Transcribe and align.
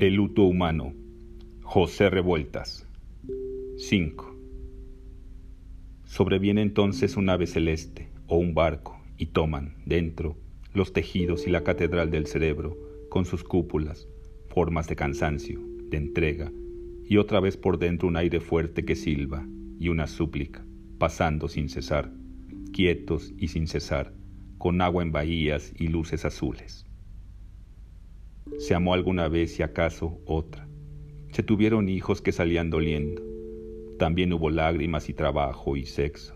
El 0.00 0.14
luto 0.14 0.44
humano. 0.44 0.94
José 1.62 2.08
Revueltas. 2.08 2.86
5. 3.78 4.32
Sobreviene 6.04 6.62
entonces 6.62 7.16
un 7.16 7.28
ave 7.28 7.48
celeste 7.48 8.08
o 8.28 8.36
un 8.36 8.54
barco 8.54 9.02
y 9.16 9.26
toman, 9.26 9.74
dentro, 9.86 10.36
los 10.72 10.92
tejidos 10.92 11.48
y 11.48 11.50
la 11.50 11.64
catedral 11.64 12.12
del 12.12 12.28
cerebro, 12.28 12.76
con 13.08 13.24
sus 13.24 13.42
cúpulas, 13.42 14.06
formas 14.46 14.86
de 14.86 14.94
cansancio, 14.94 15.60
de 15.90 15.96
entrega, 15.96 16.52
y 17.04 17.16
otra 17.16 17.40
vez 17.40 17.56
por 17.56 17.80
dentro 17.80 18.06
un 18.06 18.16
aire 18.16 18.38
fuerte 18.38 18.84
que 18.84 18.94
silba 18.94 19.48
y 19.80 19.88
una 19.88 20.06
súplica, 20.06 20.64
pasando 20.98 21.48
sin 21.48 21.68
cesar, 21.68 22.12
quietos 22.72 23.34
y 23.36 23.48
sin 23.48 23.66
cesar, 23.66 24.14
con 24.58 24.80
agua 24.80 25.02
en 25.02 25.10
bahías 25.10 25.72
y 25.76 25.88
luces 25.88 26.24
azules. 26.24 26.87
Se 28.56 28.74
amó 28.74 28.94
alguna 28.94 29.28
vez 29.28 29.58
y 29.58 29.62
acaso 29.62 30.20
otra. 30.24 30.66
Se 31.32 31.42
tuvieron 31.42 31.88
hijos 31.88 32.22
que 32.22 32.32
salían 32.32 32.70
doliendo. 32.70 33.22
También 33.98 34.32
hubo 34.32 34.50
lágrimas 34.50 35.08
y 35.08 35.14
trabajo 35.14 35.76
y 35.76 35.84
sexo. 35.84 36.34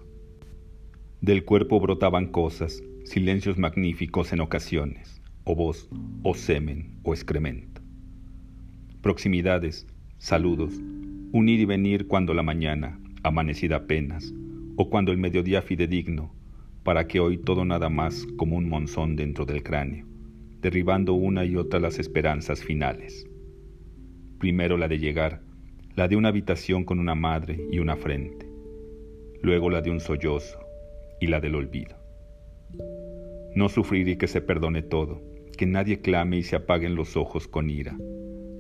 Del 1.21 1.45
cuerpo 1.45 1.81
brotaban 1.81 2.27
cosas, 2.27 2.83
silencios 3.05 3.59
magníficos 3.59 4.33
en 4.33 4.41
ocasiones, 4.41 5.21
o 5.45 5.55
voz, 5.55 5.89
o 6.23 6.35
semen, 6.35 7.01
o 7.03 7.15
excremento. 7.15 7.81
Proximidades, 9.01 9.87
saludos, 10.19 10.75
un 11.33 11.49
ir 11.49 11.61
y 11.61 11.65
venir 11.65 12.07
cuando 12.07 12.35
la 12.35 12.43
mañana, 12.43 13.01
amanecida 13.23 13.77
apenas, 13.77 14.33
o 14.77 14.91
cuando 14.91 15.13
el 15.13 15.19
mediodía 15.19 15.63
fidedigno, 15.63 16.35
para 16.83 17.07
que 17.07 17.21
hoy 17.21 17.39
todo 17.39 17.65
nada 17.65 17.89
más 17.89 18.27
como 18.37 18.57
un 18.57 18.69
monzón 18.69 19.17
dentro 19.17 19.45
del 19.45 19.63
cráneo 19.63 20.12
derribando 20.63 21.15
una 21.15 21.45
y 21.45 21.57
otra 21.57 21.81
las 21.81 21.99
esperanzas 21.99 22.63
finales. 22.63 23.29
Primero 24.39 24.77
la 24.77 24.87
de 24.87 24.99
llegar, 24.99 25.43
la 25.97 26.07
de 26.07 26.15
una 26.15 26.29
habitación 26.29 26.85
con 26.85 27.01
una 27.01 27.17
madre 27.17 27.67
y 27.71 27.81
una 27.81 27.97
frente, 27.97 28.47
luego 29.43 29.71
la 29.71 29.83
de 29.83 29.91
un 29.91 29.99
sollozo 29.99 30.61
y 31.21 31.27
la 31.27 31.41
del 31.41 31.57
olvido. 31.57 31.97
No 33.57 33.69
sufrir 33.69 34.09
y 34.09 34.17
que 34.17 34.29
se 34.29 34.41
perdone 34.41 34.83
todo, 34.83 35.21
que 35.59 35.67
nadie 35.67 36.01
clame 36.01 36.39
y 36.39 36.43
se 36.45 36.55
apaguen 36.55 36.95
los 36.95 37.17
ojos 37.17 37.49
con 37.49 37.69
ira, 37.69 37.97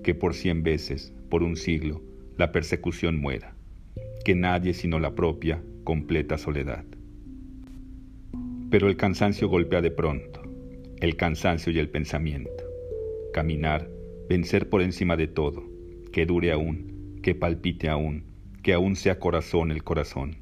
que 0.02 0.14
por 0.14 0.34
cien 0.34 0.64
veces, 0.64 1.14
por 1.30 1.44
un 1.44 1.54
siglo, 1.54 2.02
la 2.36 2.50
persecución 2.50 3.20
muera, 3.20 3.54
que 4.24 4.34
nadie 4.34 4.74
sino 4.74 4.98
la 4.98 5.14
propia 5.14 5.62
completa 5.84 6.36
soledad. 6.36 6.84
Pero 8.70 8.88
el 8.88 8.96
cansancio 8.96 9.48
golpea 9.48 9.80
de 9.80 9.92
pronto, 9.92 10.41
el 11.02 11.16
cansancio 11.16 11.72
y 11.72 11.80
el 11.80 11.88
pensamiento. 11.88 12.62
Caminar, 13.32 13.90
vencer 14.28 14.68
por 14.68 14.82
encima 14.82 15.16
de 15.16 15.26
todo, 15.26 15.64
que 16.12 16.26
dure 16.26 16.52
aún, 16.52 17.18
que 17.24 17.34
palpite 17.34 17.88
aún, 17.88 18.22
que 18.62 18.72
aún 18.72 18.94
sea 18.94 19.18
corazón 19.18 19.72
el 19.72 19.82
corazón. 19.82 20.36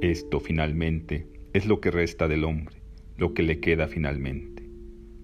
Esto 0.00 0.40
finalmente 0.40 1.28
es 1.52 1.66
lo 1.66 1.80
que 1.80 1.92
resta 1.92 2.26
del 2.26 2.42
hombre, 2.42 2.82
lo 3.16 3.34
que 3.34 3.44
le 3.44 3.60
queda 3.60 3.86
finalmente. 3.86 4.68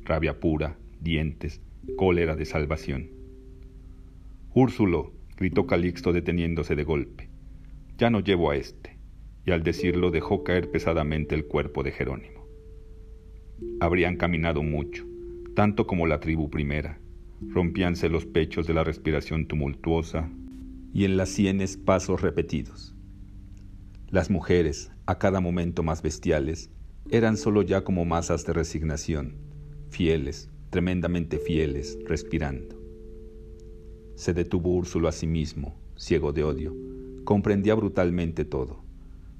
Rabia 0.05 0.39
pura, 0.39 0.79
dientes, 1.01 1.61
cólera 1.97 2.37
de 2.37 2.45
salvación. 2.45 3.11
Úrsulo, 4.55 5.15
gritó 5.37 5.67
Calixto 5.67 6.13
deteniéndose 6.13 6.77
de 6.77 6.85
golpe. 6.85 7.29
Ya 7.99 8.09
no 8.09 8.21
llevo 8.21 8.53
a 8.53 8.57
este. 8.57 8.99
Y 9.45 9.51
al 9.51 9.65
decirlo 9.65 10.13
dejó 10.13 10.45
caer 10.45 10.71
pesadamente 10.71 11.35
el 11.35 11.47
cuerpo 11.47 11.83
de 11.83 11.91
Jerónimo. 11.91 12.38
Habrían 13.81 14.17
caminado 14.17 14.63
mucho, 14.63 15.05
tanto 15.55 15.87
como 15.87 16.07
la 16.07 16.21
tribu 16.21 16.51
primera. 16.51 17.01
Rompíanse 17.41 18.09
los 18.09 18.27
pechos 18.27 18.67
de 18.67 18.75
la 18.75 18.85
respiración 18.85 19.47
tumultuosa 19.47 20.31
y 20.93 21.05
en 21.05 21.17
las 21.17 21.29
sienes 21.29 21.77
pasos 21.77 22.21
repetidos. 22.21 22.95
Las 24.11 24.31
mujeres, 24.31 24.91
a 25.07 25.19
cada 25.19 25.41
momento 25.41 25.83
más 25.83 26.03
bestiales, 26.03 26.71
eran 27.11 27.37
solo 27.37 27.63
ya 27.63 27.85
como 27.85 28.05
masas 28.05 28.45
de 28.45 28.53
resignación, 28.53 29.37
fieles, 29.91 30.51
tremendamente 30.71 31.39
fieles, 31.39 31.99
respirando. 32.07 32.79
Se 34.15 34.35
detuvo 34.35 34.75
Úrsulo 34.75 35.09
a 35.09 35.13
sí 35.13 35.27
mismo, 35.27 35.77
ciego 35.97 36.33
de 36.33 36.45
odio, 36.45 36.75
comprendía 37.25 37.75
brutalmente 37.75 38.45
todo. 38.45 38.83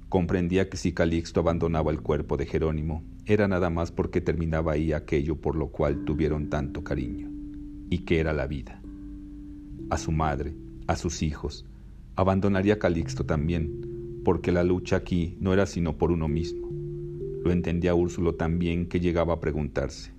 Comprendía 0.07 0.69
que 0.69 0.77
si 0.77 0.93
Calixto 0.93 1.39
abandonaba 1.39 1.91
el 1.91 2.01
cuerpo 2.01 2.37
de 2.37 2.45
Jerónimo, 2.45 3.03
era 3.29 3.47
nada 3.47 3.69
más 3.69 3.91
porque 3.91 4.21
terminaba 4.21 4.71
ahí 4.71 4.91
aquello 4.91 5.35
por 5.35 5.55
lo 5.55 5.67
cual 5.67 6.03
tuvieron 6.03 6.49
tanto 6.49 6.83
cariño, 6.83 7.29
y 7.87 7.99
que 7.99 8.19
era 8.19 8.33
la 8.33 8.47
vida. 8.47 8.81
A 9.91 9.99
su 9.99 10.11
madre, 10.11 10.55
a 10.87 10.95
sus 10.95 11.21
hijos, 11.21 11.63
abandonaría 12.15 12.79
Calixto 12.79 13.27
también, 13.27 14.21
porque 14.25 14.51
la 14.51 14.63
lucha 14.63 14.95
aquí 14.95 15.37
no 15.39 15.53
era 15.53 15.67
sino 15.67 15.95
por 15.95 16.11
uno 16.11 16.27
mismo. 16.27 16.69
Lo 17.43 17.51
entendía 17.51 17.93
Úrsulo 17.93 18.33
también 18.33 18.89
que 18.89 18.99
llegaba 18.99 19.35
a 19.35 19.39
preguntarse, 19.39 20.11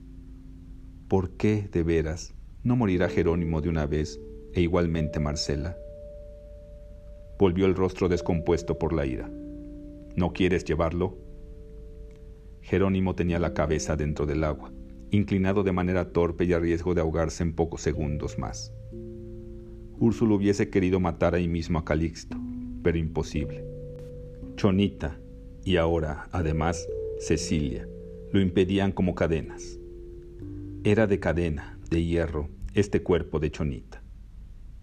¿por 1.08 1.30
qué, 1.30 1.68
de 1.72 1.82
veras, 1.82 2.32
no 2.62 2.76
morirá 2.76 3.08
Jerónimo 3.08 3.60
de 3.60 3.70
una 3.70 3.86
vez 3.86 4.20
e 4.54 4.62
igualmente 4.62 5.18
Marcela? 5.18 5.76
Volvió 7.40 7.66
el 7.66 7.74
rostro 7.74 8.08
descompuesto 8.08 8.78
por 8.78 8.92
la 8.92 9.04
ira. 9.04 9.28
¿No 10.14 10.32
quieres 10.32 10.64
llevarlo? 10.64 11.29
Jerónimo 12.62 13.14
tenía 13.14 13.38
la 13.38 13.54
cabeza 13.54 13.96
dentro 13.96 14.26
del 14.26 14.44
agua, 14.44 14.72
inclinado 15.10 15.62
de 15.62 15.72
manera 15.72 16.12
torpe 16.12 16.44
y 16.44 16.52
a 16.52 16.58
riesgo 16.58 16.94
de 16.94 17.00
ahogarse 17.00 17.42
en 17.42 17.54
pocos 17.54 17.82
segundos 17.82 18.38
más. 18.38 18.72
Úrsulo 19.98 20.36
hubiese 20.36 20.70
querido 20.70 21.00
matar 21.00 21.34
ahí 21.34 21.48
mismo 21.48 21.78
a 21.78 21.84
Calixto, 21.84 22.36
pero 22.82 22.96
imposible. 22.96 23.64
Chonita, 24.56 25.18
y 25.64 25.76
ahora, 25.76 26.28
además, 26.32 26.88
Cecilia, 27.18 27.86
lo 28.32 28.40
impedían 28.40 28.92
como 28.92 29.14
cadenas. 29.14 29.78
Era 30.84 31.06
de 31.06 31.20
cadena, 31.20 31.78
de 31.90 32.04
hierro, 32.04 32.48
este 32.74 33.02
cuerpo 33.02 33.40
de 33.40 33.50
Chonita, 33.50 34.02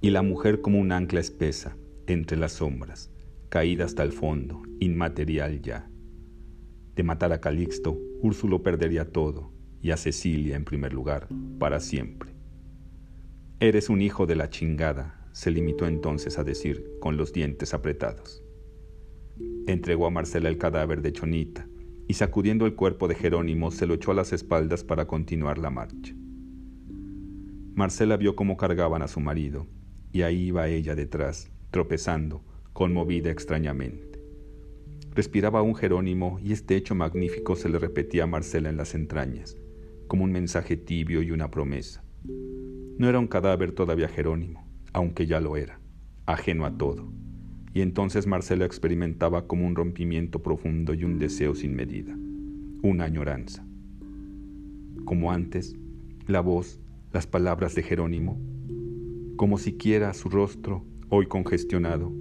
y 0.02 0.12
la 0.12 0.22
mujer 0.22 0.62
como 0.62 0.80
un 0.80 0.92
ancla 0.92 1.20
espesa, 1.20 1.78
entre 2.06 2.38
las 2.38 2.54
sombras, 2.54 3.12
caída 3.50 3.86
hasta 3.86 4.04
el 4.04 4.12
fondo, 4.12 4.62
inmaterial 4.80 5.62
ya. 5.62 5.90
De 6.98 7.04
matar 7.04 7.32
a 7.32 7.40
Calixto, 7.40 7.96
Úrsulo 8.24 8.64
perdería 8.64 9.12
todo, 9.12 9.52
y 9.84 9.92
a 9.92 9.98
Cecilia 9.98 10.56
en 10.56 10.66
primer 10.66 10.94
lugar, 10.94 11.28
para 11.60 11.80
siempre. 11.80 12.34
Eres 13.60 13.90
un 13.90 14.02
hijo 14.02 14.26
de 14.26 14.36
la 14.36 14.50
chingada, 14.50 15.30
se 15.32 15.52
limitó 15.52 15.86
entonces 15.86 16.40
a 16.40 16.44
decir, 16.44 16.84
con 17.00 17.16
los 17.16 17.34
dientes 17.34 17.76
apretados. 17.76 18.44
Entregó 19.68 20.08
a 20.08 20.10
Marcela 20.10 20.50
el 20.50 20.58
cadáver 20.58 21.04
de 21.04 21.14
Chonita, 21.14 21.68
y 22.08 22.16
sacudiendo 22.16 22.66
el 22.66 22.74
cuerpo 22.74 23.08
de 23.08 23.14
Jerónimo 23.14 23.70
se 23.70 23.86
lo 23.86 23.94
echó 23.94 24.10
a 24.10 24.16
las 24.16 24.34
espaldas 24.34 24.84
para 24.84 25.06
continuar 25.06 25.60
la 25.60 25.70
marcha. 25.70 26.16
Marcela 27.76 28.18
vio 28.18 28.36
cómo 28.36 28.58
cargaban 28.58 29.04
a 29.04 29.08
su 29.08 29.20
marido, 29.20 29.68
y 30.12 30.24
ahí 30.24 30.48
iba 30.48 30.68
ella 30.68 30.96
detrás, 30.96 31.52
tropezando, 31.70 32.44
conmovida 32.74 33.30
extrañamente. 33.30 34.17
Respiraba 35.18 35.64
un 35.64 35.74
Jerónimo 35.74 36.40
y 36.44 36.52
este 36.52 36.76
hecho 36.76 36.94
magnífico 36.94 37.56
se 37.56 37.70
le 37.70 37.80
repetía 37.80 38.26
a 38.26 38.28
Marcela 38.28 38.70
en 38.70 38.78
las 38.78 38.94
entrañas, 38.94 39.58
como 40.06 40.24
un 40.24 40.32
mensaje 40.32 40.78
tibio 40.78 41.24
y 41.24 41.32
una 41.32 41.50
promesa. 41.50 42.04
No 43.00 43.10
era 43.10 43.18
un 43.18 43.26
cadáver 43.26 43.72
todavía 43.72 44.10
Jerónimo, 44.10 44.68
aunque 44.94 45.26
ya 45.26 45.40
lo 45.40 45.58
era, 45.58 45.80
ajeno 46.28 46.68
a 46.68 46.78
todo. 46.78 47.12
Y 47.74 47.82
entonces 47.82 48.28
Marcela 48.28 48.66
experimentaba 48.66 49.48
como 49.48 49.66
un 49.66 49.76
rompimiento 49.76 50.44
profundo 50.44 50.94
y 50.94 51.04
un 51.04 51.18
deseo 51.18 51.56
sin 51.56 51.76
medida, 51.76 52.16
una 52.84 53.06
añoranza. 53.06 53.66
Como 55.04 55.32
antes, 55.32 55.76
la 56.28 56.42
voz, 56.42 56.80
las 57.12 57.26
palabras 57.26 57.74
de 57.74 57.82
Jerónimo, 57.82 58.40
como 59.36 59.58
siquiera 59.58 60.14
su 60.14 60.30
rostro, 60.30 60.86
hoy 61.10 61.26
congestionado, 61.26 62.14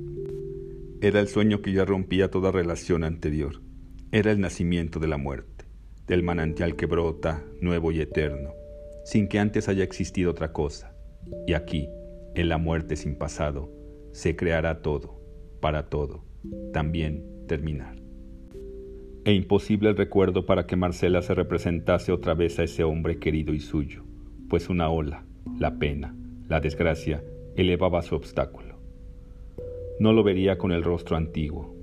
era 1.02 1.20
el 1.20 1.28
sueño 1.28 1.60
que 1.60 1.72
ya 1.72 1.84
rompía 1.84 2.30
toda 2.30 2.50
relación 2.50 3.04
anterior. 3.04 3.60
Era 4.12 4.32
el 4.32 4.40
nacimiento 4.40 4.98
de 4.98 5.08
la 5.08 5.18
muerte, 5.18 5.66
del 6.06 6.22
manantial 6.22 6.74
que 6.76 6.86
brota, 6.86 7.44
nuevo 7.60 7.92
y 7.92 8.00
eterno, 8.00 8.54
sin 9.04 9.28
que 9.28 9.38
antes 9.38 9.68
haya 9.68 9.84
existido 9.84 10.30
otra 10.30 10.52
cosa. 10.52 10.94
Y 11.46 11.52
aquí, 11.52 11.88
en 12.34 12.48
la 12.48 12.58
muerte 12.58 12.96
sin 12.96 13.16
pasado, 13.16 13.70
se 14.12 14.36
creará 14.36 14.80
todo, 14.80 15.20
para 15.60 15.88
todo, 15.90 16.24
también 16.72 17.24
terminar. 17.46 17.96
E 19.24 19.32
imposible 19.32 19.90
el 19.90 19.96
recuerdo 19.96 20.46
para 20.46 20.66
que 20.66 20.76
Marcela 20.76 21.20
se 21.20 21.34
representase 21.34 22.12
otra 22.12 22.34
vez 22.34 22.58
a 22.58 22.62
ese 22.62 22.84
hombre 22.84 23.18
querido 23.18 23.52
y 23.52 23.60
suyo, 23.60 24.04
pues 24.48 24.70
una 24.70 24.88
ola, 24.88 25.26
la 25.58 25.78
pena, 25.78 26.16
la 26.48 26.60
desgracia, 26.60 27.22
elevaba 27.56 28.02
su 28.02 28.14
obstáculo 28.14 28.65
no 29.98 30.12
lo 30.12 30.22
vería 30.22 30.58
con 30.58 30.72
el 30.72 30.82
rostro 30.82 31.16
antiguo. 31.16 31.74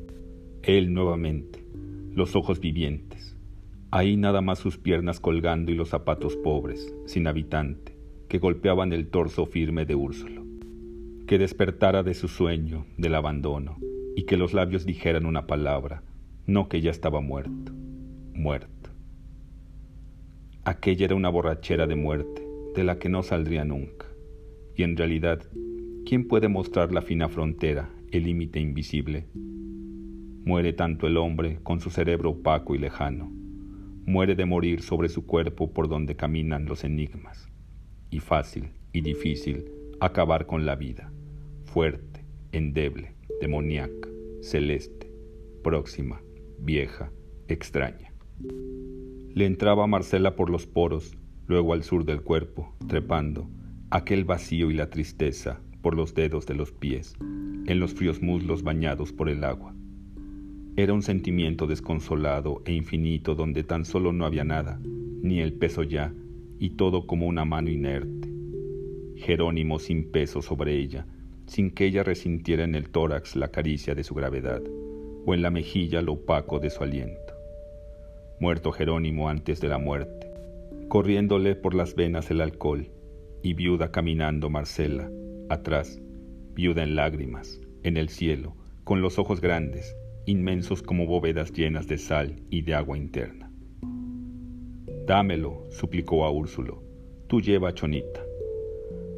Él 0.61 0.93
nuevamente, 0.93 1.65
los 2.13 2.35
ojos 2.35 2.59
vivientes, 2.59 3.35
ahí 3.91 4.17
nada 4.17 4.41
más 4.41 4.59
sus 4.59 4.77
piernas 4.77 5.19
colgando 5.19 5.71
y 5.71 5.75
los 5.75 5.89
zapatos 5.89 6.35
pobres, 6.37 6.95
sin 7.05 7.27
habitante, 7.27 7.97
que 8.27 8.39
golpeaban 8.39 8.93
el 8.93 9.07
torso 9.07 9.45
firme 9.45 9.85
de 9.85 9.95
Úrsulo, 9.95 10.45
que 11.27 11.37
despertara 11.37 12.03
de 12.03 12.13
su 12.13 12.27
sueño, 12.27 12.85
del 12.97 13.15
abandono, 13.15 13.77
y 14.15 14.23
que 14.23 14.37
los 14.37 14.53
labios 14.53 14.85
dijeran 14.85 15.25
una 15.25 15.47
palabra, 15.47 16.03
no 16.45 16.69
que 16.69 16.81
ya 16.81 16.91
estaba 16.91 17.19
muerto, 17.19 17.73
muerto. 18.33 18.91
Aquella 20.65 21.05
era 21.05 21.15
una 21.15 21.29
borrachera 21.29 21.87
de 21.87 21.95
muerte, 21.95 22.47
de 22.75 22.83
la 22.83 22.97
que 22.97 23.09
no 23.09 23.21
saldría 23.23 23.65
nunca. 23.65 24.05
Y 24.75 24.83
en 24.83 24.97
realidad, 24.97 25.41
¿quién 26.05 26.27
puede 26.27 26.47
mostrar 26.47 26.91
la 26.91 27.01
fina 27.01 27.27
frontera, 27.27 27.89
el 28.17 28.25
límite 28.25 28.59
invisible? 28.59 29.25
Muere 29.33 30.73
tanto 30.73 31.07
el 31.07 31.17
hombre 31.17 31.59
con 31.63 31.79
su 31.79 31.89
cerebro 31.89 32.29
opaco 32.29 32.75
y 32.75 32.77
lejano. 32.77 33.31
Muere 34.05 34.35
de 34.35 34.45
morir 34.45 34.83
sobre 34.83 35.09
su 35.09 35.25
cuerpo 35.25 35.73
por 35.73 35.89
donde 35.89 36.15
caminan 36.15 36.65
los 36.65 36.83
enigmas. 36.83 37.49
Y 38.11 38.19
fácil 38.19 38.69
y 38.91 39.01
difícil 39.01 39.65
acabar 39.99 40.45
con 40.45 40.65
la 40.65 40.75
vida, 40.75 41.11
fuerte, 41.65 42.23
endeble, 42.51 43.15
demoníaca, 43.41 44.09
celeste, 44.41 45.11
próxima, 45.63 46.21
vieja, 46.59 47.11
extraña. 47.47 48.13
Le 49.33 49.45
entraba 49.45 49.85
a 49.85 49.87
Marcela 49.87 50.35
por 50.35 50.51
los 50.51 50.67
poros, 50.67 51.17
luego 51.47 51.73
al 51.73 51.81
sur 51.81 52.05
del 52.05 52.21
cuerpo, 52.21 52.75
trepando, 52.87 53.49
aquel 53.89 54.23
vacío 54.23 54.69
y 54.69 54.75
la 54.75 54.91
tristeza 54.91 55.61
por 55.83 55.95
los 55.95 56.15
dedos 56.15 56.47
de 56.47 56.55
los 56.55 56.71
pies, 56.71 57.15
en 57.19 57.79
los 57.79 57.93
fríos 57.93 58.23
muslos 58.23 58.63
bañados 58.63 59.11
por 59.11 59.29
el 59.29 59.43
agua. 59.43 59.75
Era 60.75 60.93
un 60.93 61.03
sentimiento 61.03 61.67
desconsolado 61.67 62.63
e 62.65 62.73
infinito 62.73 63.35
donde 63.35 63.63
tan 63.63 63.85
solo 63.85 64.11
no 64.11 64.25
había 64.25 64.43
nada, 64.43 64.79
ni 65.21 65.41
el 65.41 65.53
peso 65.53 65.83
ya, 65.83 66.11
y 66.57 66.71
todo 66.71 67.05
como 67.05 67.27
una 67.27 67.45
mano 67.45 67.69
inerte. 67.69 68.29
Jerónimo 69.17 69.77
sin 69.77 70.09
peso 70.09 70.41
sobre 70.41 70.79
ella, 70.79 71.05
sin 71.45 71.69
que 71.69 71.85
ella 71.85 72.01
resintiera 72.01 72.63
en 72.63 72.73
el 72.73 72.89
tórax 72.89 73.35
la 73.35 73.49
caricia 73.49 73.93
de 73.93 74.03
su 74.03 74.15
gravedad, 74.15 74.63
o 75.25 75.33
en 75.33 75.41
la 75.41 75.51
mejilla 75.51 76.01
lo 76.01 76.13
opaco 76.13 76.59
de 76.59 76.69
su 76.69 76.81
aliento. 76.81 77.33
Muerto 78.39 78.71
Jerónimo 78.71 79.29
antes 79.29 79.61
de 79.61 79.67
la 79.67 79.77
muerte, 79.77 80.27
corriéndole 80.87 81.55
por 81.55 81.75
las 81.75 81.93
venas 81.93 82.31
el 82.31 82.41
alcohol, 82.41 82.89
y 83.43 83.53
viuda 83.53 83.91
caminando 83.91 84.49
Marcela, 84.49 85.11
atrás, 85.49 86.01
viuda 86.53 86.83
en 86.83 86.95
lágrimas, 86.95 87.61
en 87.83 87.97
el 87.97 88.09
cielo, 88.09 88.55
con 88.83 89.01
los 89.01 89.19
ojos 89.19 89.41
grandes, 89.41 89.95
inmensos 90.25 90.81
como 90.81 91.05
bóvedas 91.05 91.51
llenas 91.51 91.87
de 91.87 91.97
sal 91.97 92.41
y 92.49 92.61
de 92.61 92.75
agua 92.75 92.97
interna. 92.97 93.51
Dámelo, 95.05 95.65
suplicó 95.69 96.25
a 96.25 96.31
Úrsulo, 96.31 96.83
tú 97.27 97.41
lleva 97.41 97.69
a 97.69 97.73
Chonita. 97.73 98.23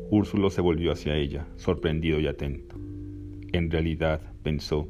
Úrsulo 0.09 0.49
se 0.49 0.61
volvió 0.61 0.91
hacia 0.91 1.15
ella, 1.15 1.47
sorprendido 1.57 2.19
y 2.19 2.27
atento. 2.27 2.75
En 3.53 3.69
realidad, 3.69 4.21
pensó, 4.43 4.87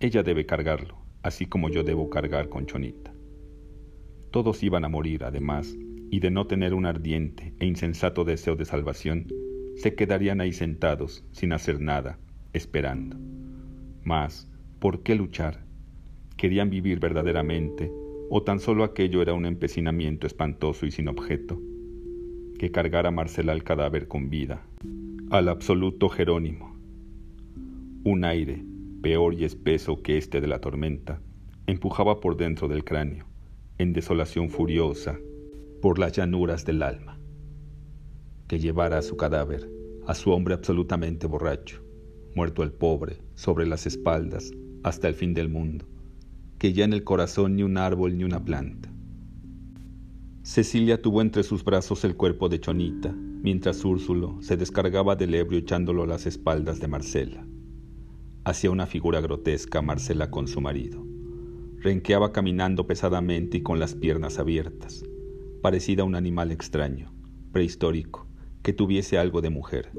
ella 0.00 0.22
debe 0.22 0.46
cargarlo, 0.46 0.98
así 1.22 1.46
como 1.46 1.68
yo 1.68 1.82
debo 1.82 2.08
cargar 2.10 2.48
con 2.48 2.66
Chonita. 2.66 3.12
Todos 4.30 4.62
iban 4.62 4.84
a 4.84 4.88
morir, 4.88 5.24
además, 5.24 5.76
y 6.10 6.20
de 6.20 6.30
no 6.30 6.46
tener 6.46 6.74
un 6.74 6.86
ardiente 6.86 7.54
e 7.58 7.66
insensato 7.66 8.24
deseo 8.24 8.56
de 8.56 8.64
salvación, 8.64 9.26
se 9.76 9.94
quedarían 9.94 10.40
ahí 10.40 10.52
sentados, 10.52 11.24
sin 11.32 11.52
hacer 11.52 11.80
nada, 11.80 12.18
esperando. 12.52 13.16
Mas, 14.04 14.48
¿por 14.78 15.02
qué 15.02 15.14
luchar? 15.14 15.64
¿Querían 16.36 16.70
vivir 16.70 17.00
verdaderamente 17.00 17.92
o 18.30 18.42
tan 18.42 18.58
solo 18.60 18.84
aquello 18.84 19.22
era 19.22 19.34
un 19.34 19.46
empecinamiento 19.46 20.26
espantoso 20.26 20.86
y 20.86 20.90
sin 20.90 21.08
objeto? 21.08 21.60
Que 22.58 22.70
cargara 22.70 23.10
Marcela 23.10 23.52
al 23.52 23.64
cadáver 23.64 24.08
con 24.08 24.30
vida, 24.30 24.66
al 25.30 25.48
absoluto 25.48 26.08
Jerónimo. 26.08 26.76
Un 28.04 28.24
aire, 28.24 28.64
peor 29.02 29.34
y 29.34 29.44
espeso 29.44 30.02
que 30.02 30.16
este 30.16 30.40
de 30.40 30.46
la 30.46 30.60
tormenta, 30.60 31.20
empujaba 31.66 32.20
por 32.20 32.36
dentro 32.36 32.68
del 32.68 32.84
cráneo, 32.84 33.26
en 33.78 33.92
desolación 33.92 34.48
furiosa, 34.48 35.18
por 35.80 35.98
las 35.98 36.12
llanuras 36.12 36.64
del 36.64 36.82
alma, 36.82 37.18
que 38.52 38.58
llevara 38.58 38.98
a 38.98 39.02
su 39.02 39.16
cadáver, 39.16 39.66
a 40.06 40.14
su 40.14 40.30
hombre 40.30 40.52
absolutamente 40.52 41.26
borracho, 41.26 41.82
muerto 42.34 42.62
el 42.62 42.70
pobre, 42.70 43.16
sobre 43.34 43.66
las 43.66 43.86
espaldas, 43.86 44.50
hasta 44.82 45.08
el 45.08 45.14
fin 45.14 45.32
del 45.32 45.48
mundo, 45.48 45.86
que 46.58 46.74
ya 46.74 46.84
en 46.84 46.92
el 46.92 47.02
corazón 47.02 47.56
ni 47.56 47.62
un 47.62 47.78
árbol 47.78 48.18
ni 48.18 48.24
una 48.24 48.44
planta. 48.44 48.92
Cecilia 50.42 51.00
tuvo 51.00 51.22
entre 51.22 51.44
sus 51.44 51.64
brazos 51.64 52.04
el 52.04 52.14
cuerpo 52.14 52.50
de 52.50 52.60
Chonita, 52.60 53.14
mientras 53.16 53.82
Úrsulo 53.86 54.36
se 54.42 54.58
descargaba 54.58 55.16
del 55.16 55.34
ebrio 55.34 55.58
echándolo 55.58 56.02
a 56.02 56.06
las 56.06 56.26
espaldas 56.26 56.78
de 56.78 56.88
Marcela. 56.88 57.46
Hacía 58.44 58.70
una 58.70 58.84
figura 58.84 59.22
grotesca 59.22 59.80
Marcela 59.80 60.30
con 60.30 60.46
su 60.46 60.60
marido. 60.60 61.02
Renqueaba 61.78 62.32
caminando 62.32 62.86
pesadamente 62.86 63.56
y 63.56 63.62
con 63.62 63.80
las 63.80 63.94
piernas 63.94 64.38
abiertas, 64.38 65.06
parecida 65.62 66.02
a 66.02 66.04
un 66.04 66.16
animal 66.16 66.52
extraño, 66.52 67.14
prehistórico, 67.50 68.26
que 68.62 68.72
tuviese 68.72 69.18
algo 69.18 69.40
de 69.40 69.50
mujer, 69.50 69.90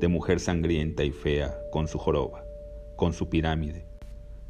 de 0.00 0.08
mujer 0.08 0.38
sangrienta 0.38 1.04
y 1.04 1.12
fea, 1.12 1.56
con 1.70 1.88
su 1.88 1.98
joroba, 1.98 2.44
con 2.96 3.12
su 3.14 3.28
pirámide, 3.28 3.86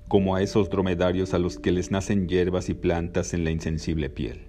como 0.08 0.34
a 0.34 0.42
esos 0.42 0.68
dromedarios 0.68 1.32
a 1.32 1.38
los 1.38 1.58
que 1.58 1.70
les 1.70 1.90
nacen 1.90 2.28
hierbas 2.28 2.68
y 2.68 2.74
plantas 2.74 3.34
en 3.34 3.44
la 3.44 3.50
insensible 3.50 4.10
piel. 4.10 4.48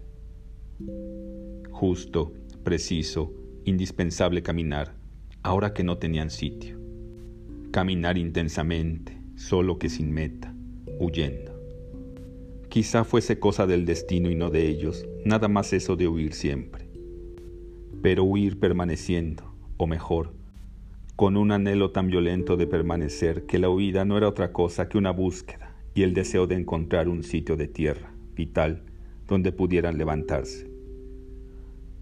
Justo, 1.69 2.33
preciso, 2.63 3.31
indispensable 3.65 4.42
caminar, 4.42 4.95
ahora 5.44 5.74
que 5.74 5.83
no 5.83 5.98
tenían 5.98 6.30
sitio. 6.30 6.80
Caminar 7.71 8.18
intensamente, 8.18 9.21
solo 9.36 9.77
que 9.77 9.89
sin 9.89 10.12
meta, 10.12 10.56
huyendo. 11.00 11.54
Quizá 12.69 13.04
fuese 13.04 13.39
cosa 13.39 13.68
del 13.68 13.86
destino 13.86 14.31
y 14.31 14.36
no 14.36 14.50
de 14.50 14.68
ellos, 14.68 15.06
nada 15.24 15.48
más 15.48 15.74
eso 15.74 15.95
de 15.95 16.07
huir 16.07 16.33
siempre. 16.33 16.82
Pero 18.03 18.25
huir 18.25 18.59
permaneciendo, 18.59 19.55
o 19.77 19.88
mejor, 19.88 20.33
con 21.15 21.38
un 21.38 21.53
anhelo 21.53 21.91
tan 21.91 22.07
violento 22.07 22.57
de 22.57 22.67
permanecer 22.67 23.45
que 23.45 23.59
la 23.59 23.69
huida 23.69 24.03
no 24.03 24.17
era 24.17 24.27
otra 24.27 24.51
cosa 24.51 24.89
que 24.89 24.97
una 24.97 25.11
búsqueda 25.11 25.73
y 25.95 26.03
el 26.03 26.13
deseo 26.13 26.45
de 26.45 26.55
encontrar 26.55 27.07
un 27.07 27.23
sitio 27.23 27.55
de 27.55 27.69
tierra, 27.69 28.13
vital, 28.35 28.83
donde 29.25 29.53
pudieran 29.53 29.97
levantarse. 29.97 30.69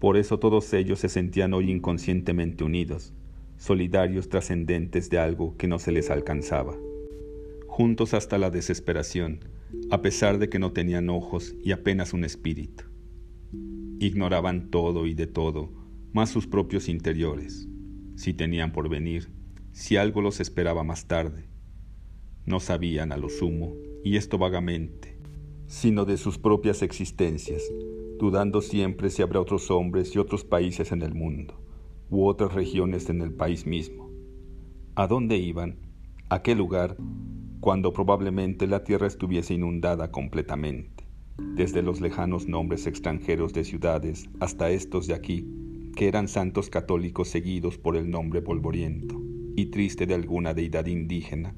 Por 0.00 0.16
eso 0.16 0.40
todos 0.40 0.72
ellos 0.72 0.98
se 0.98 1.08
sentían 1.08 1.54
hoy 1.54 1.70
inconscientemente 1.70 2.64
unidos, 2.64 3.14
solidarios 3.56 4.28
trascendentes 4.28 5.08
de 5.08 5.18
algo 5.18 5.56
que 5.56 5.68
no 5.68 5.78
se 5.78 5.92
les 5.92 6.10
alcanzaba, 6.10 6.74
juntos 7.68 8.12
hasta 8.12 8.38
la 8.38 8.50
desesperación, 8.50 9.44
a 9.92 10.02
pesar 10.02 10.38
de 10.38 10.48
que 10.48 10.58
no 10.58 10.72
tenían 10.72 11.10
ojos 11.10 11.54
y 11.62 11.70
apenas 11.70 12.12
un 12.12 12.24
espíritu. 12.24 12.86
Ignoraban 14.00 14.68
todo 14.72 15.06
y 15.06 15.14
de 15.14 15.28
todo, 15.28 15.81
más 16.12 16.30
sus 16.30 16.46
propios 16.46 16.88
interiores, 16.88 17.68
si 18.16 18.34
tenían 18.34 18.72
por 18.72 18.88
venir, 18.88 19.32
si 19.72 19.96
algo 19.96 20.20
los 20.20 20.40
esperaba 20.40 20.84
más 20.84 21.06
tarde. 21.06 21.48
No 22.44 22.60
sabían 22.60 23.12
a 23.12 23.16
lo 23.16 23.28
sumo, 23.28 23.74
y 24.04 24.16
esto 24.16 24.38
vagamente, 24.38 25.18
sino 25.66 26.04
de 26.04 26.16
sus 26.16 26.38
propias 26.38 26.82
existencias, 26.82 27.62
dudando 28.18 28.60
siempre 28.60 29.10
si 29.10 29.22
habrá 29.22 29.40
otros 29.40 29.70
hombres 29.70 30.14
y 30.14 30.18
otros 30.18 30.44
países 30.44 30.92
en 30.92 31.02
el 31.02 31.14
mundo, 31.14 31.62
u 32.10 32.26
otras 32.26 32.52
regiones 32.52 33.08
en 33.08 33.22
el 33.22 33.32
país 33.32 33.66
mismo. 33.66 34.10
¿A 34.94 35.06
dónde 35.06 35.38
iban? 35.38 35.78
¿A 36.28 36.42
qué 36.42 36.54
lugar? 36.54 36.96
cuando 37.62 37.92
probablemente 37.92 38.66
la 38.66 38.82
tierra 38.82 39.06
estuviese 39.06 39.54
inundada 39.54 40.10
completamente, 40.10 41.06
desde 41.38 41.80
los 41.80 42.00
lejanos 42.00 42.48
nombres 42.48 42.88
extranjeros 42.88 43.52
de 43.52 43.62
ciudades 43.62 44.28
hasta 44.40 44.70
estos 44.70 45.06
de 45.06 45.14
aquí, 45.14 45.46
que 45.94 46.08
eran 46.08 46.28
santos 46.28 46.70
católicos 46.70 47.28
seguidos 47.28 47.78
por 47.78 47.96
el 47.96 48.10
nombre 48.10 48.42
polvoriento 48.42 49.20
y 49.56 49.66
triste 49.66 50.06
de 50.06 50.14
alguna 50.14 50.54
deidad 50.54 50.86
indígena. 50.86 51.54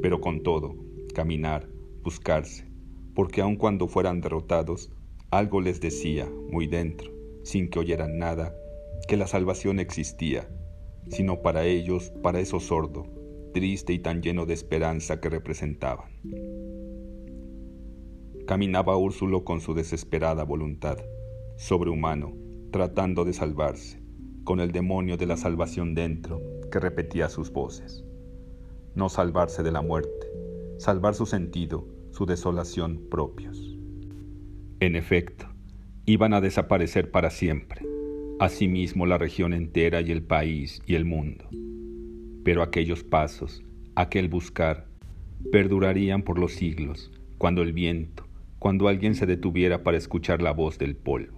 Pero 0.00 0.20
con 0.20 0.42
todo, 0.42 0.76
caminar, 1.14 1.68
buscarse, 2.02 2.66
porque 3.14 3.40
aun 3.40 3.56
cuando 3.56 3.88
fueran 3.88 4.20
derrotados, 4.20 4.92
algo 5.30 5.60
les 5.60 5.80
decía, 5.80 6.30
muy 6.50 6.66
dentro, 6.66 7.12
sin 7.42 7.68
que 7.68 7.80
oyeran 7.80 8.18
nada, 8.18 8.54
que 9.08 9.16
la 9.16 9.26
salvación 9.26 9.80
existía, 9.80 10.48
sino 11.08 11.42
para 11.42 11.64
ellos, 11.64 12.10
para 12.22 12.40
eso 12.40 12.60
sordo, 12.60 13.06
triste 13.52 13.92
y 13.92 13.98
tan 13.98 14.22
lleno 14.22 14.46
de 14.46 14.54
esperanza 14.54 15.20
que 15.20 15.28
representaban. 15.28 16.08
Caminaba 18.46 18.96
Úrsulo 18.96 19.44
con 19.44 19.60
su 19.60 19.74
desesperada 19.74 20.44
voluntad, 20.44 20.98
sobrehumano, 21.56 22.47
tratando 22.70 23.24
de 23.24 23.32
salvarse, 23.32 24.02
con 24.44 24.60
el 24.60 24.72
demonio 24.72 25.16
de 25.16 25.26
la 25.26 25.36
salvación 25.36 25.94
dentro 25.94 26.42
que 26.70 26.80
repetía 26.80 27.28
sus 27.28 27.50
voces. 27.50 28.04
No 28.94 29.08
salvarse 29.08 29.62
de 29.62 29.72
la 29.72 29.82
muerte, 29.82 30.26
salvar 30.78 31.14
su 31.14 31.26
sentido, 31.26 31.86
su 32.10 32.26
desolación 32.26 33.06
propios. 33.10 33.76
En 34.80 34.96
efecto, 34.96 35.46
iban 36.04 36.34
a 36.34 36.40
desaparecer 36.40 37.10
para 37.10 37.30
siempre, 37.30 37.86
asimismo 38.38 39.06
la 39.06 39.18
región 39.18 39.52
entera 39.52 40.00
y 40.00 40.10
el 40.10 40.22
país 40.22 40.82
y 40.86 40.94
el 40.94 41.04
mundo. 41.04 41.48
Pero 42.44 42.62
aquellos 42.62 43.02
pasos, 43.02 43.62
aquel 43.94 44.28
buscar, 44.28 44.86
perdurarían 45.52 46.22
por 46.22 46.38
los 46.38 46.52
siglos, 46.52 47.10
cuando 47.38 47.62
el 47.62 47.72
viento, 47.72 48.26
cuando 48.58 48.88
alguien 48.88 49.14
se 49.14 49.26
detuviera 49.26 49.82
para 49.82 49.96
escuchar 49.96 50.42
la 50.42 50.52
voz 50.52 50.78
del 50.78 50.96
polvo. 50.96 51.37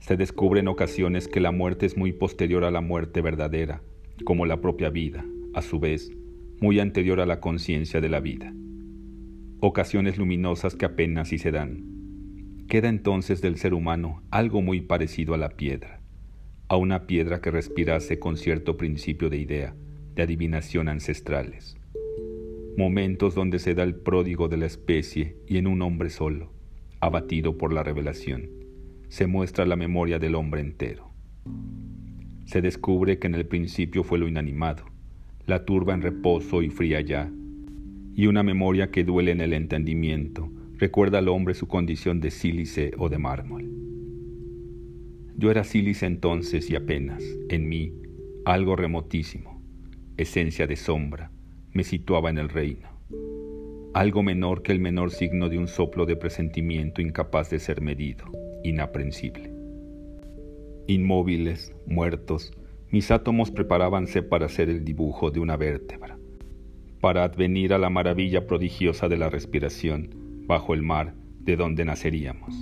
Se 0.00 0.16
descubre 0.16 0.60
en 0.60 0.68
ocasiones 0.68 1.28
que 1.28 1.40
la 1.40 1.52
muerte 1.52 1.86
es 1.86 1.96
muy 1.96 2.12
posterior 2.12 2.64
a 2.64 2.70
la 2.70 2.80
muerte 2.80 3.20
verdadera, 3.20 3.82
como 4.24 4.46
la 4.46 4.60
propia 4.60 4.90
vida, 4.90 5.24
a 5.54 5.62
su 5.62 5.78
vez, 5.78 6.10
muy 6.60 6.80
anterior 6.80 7.20
a 7.20 7.26
la 7.26 7.40
conciencia 7.40 8.00
de 8.00 8.08
la 8.08 8.20
vida. 8.20 8.52
Ocasiones 9.60 10.18
luminosas 10.18 10.74
que 10.74 10.86
apenas 10.86 11.28
si 11.28 11.38
se 11.38 11.50
dan. 11.50 11.84
Queda 12.68 12.88
entonces 12.88 13.40
del 13.40 13.56
ser 13.56 13.74
humano 13.74 14.22
algo 14.30 14.62
muy 14.62 14.80
parecido 14.80 15.34
a 15.34 15.38
la 15.38 15.50
piedra, 15.50 16.00
a 16.68 16.76
una 16.76 17.06
piedra 17.06 17.40
que 17.40 17.50
respirase 17.50 18.18
con 18.18 18.36
cierto 18.36 18.76
principio 18.76 19.30
de 19.30 19.38
idea, 19.38 19.74
de 20.14 20.22
adivinación 20.22 20.88
ancestrales 20.88 21.80
momentos 22.80 23.34
donde 23.34 23.58
se 23.58 23.74
da 23.74 23.82
el 23.82 23.94
pródigo 23.94 24.48
de 24.48 24.56
la 24.56 24.66
especie 24.66 25.36
y 25.46 25.58
en 25.58 25.66
un 25.66 25.82
hombre 25.82 26.08
solo, 26.08 26.50
abatido 27.00 27.58
por 27.58 27.72
la 27.72 27.82
revelación, 27.82 28.48
se 29.10 29.26
muestra 29.26 29.66
la 29.66 29.74
memoria 29.74 30.20
del 30.20 30.36
hombre 30.36 30.60
entero. 30.60 31.10
Se 32.44 32.62
descubre 32.62 33.18
que 33.18 33.26
en 33.26 33.34
el 33.34 33.44
principio 33.44 34.04
fue 34.04 34.20
lo 34.20 34.28
inanimado, 34.28 34.84
la 35.46 35.64
turba 35.64 35.94
en 35.94 36.00
reposo 36.00 36.62
y 36.62 36.70
fría 36.70 37.00
ya, 37.00 37.28
y 38.14 38.26
una 38.28 38.44
memoria 38.44 38.92
que 38.92 39.02
duele 39.02 39.32
en 39.32 39.40
el 39.40 39.52
entendimiento 39.52 40.48
recuerda 40.76 41.18
al 41.18 41.28
hombre 41.28 41.54
su 41.54 41.66
condición 41.66 42.20
de 42.20 42.30
sílice 42.30 42.92
o 42.98 43.08
de 43.08 43.18
mármol. 43.18 43.68
Yo 45.36 45.50
era 45.50 45.64
sílice 45.64 46.06
entonces 46.06 46.70
y 46.70 46.76
apenas, 46.76 47.24
en 47.48 47.68
mí, 47.68 47.92
algo 48.44 48.76
remotísimo, 48.76 49.60
esencia 50.18 50.68
de 50.68 50.76
sombra, 50.76 51.32
me 51.72 51.82
situaba 51.82 52.30
en 52.30 52.38
el 52.38 52.48
reino, 52.48 52.88
algo 53.92 54.22
menor 54.22 54.62
que 54.62 54.70
el 54.70 54.78
menor 54.78 55.10
signo 55.10 55.48
de 55.48 55.58
un 55.58 55.66
soplo 55.66 56.06
de 56.06 56.14
presentimiento 56.14 57.02
incapaz 57.02 57.50
de 57.50 57.58
ser 57.58 57.80
medido, 57.80 58.30
inaprensible. 58.62 59.50
Inmóviles, 60.86 61.74
muertos, 61.86 62.52
mis 62.90 63.10
átomos 63.10 63.50
preparabanse 63.50 64.22
para 64.22 64.46
hacer 64.46 64.68
el 64.68 64.84
dibujo 64.84 65.30
de 65.30 65.40
una 65.40 65.56
vértebra, 65.56 66.18
para 67.00 67.24
advenir 67.24 67.72
a 67.72 67.78
la 67.78 67.90
maravilla 67.90 68.46
prodigiosa 68.46 69.08
de 69.08 69.16
la 69.16 69.30
respiración 69.30 70.10
bajo 70.46 70.74
el 70.74 70.82
mar 70.82 71.14
de 71.40 71.56
donde 71.56 71.84
naceríamos. 71.84 72.54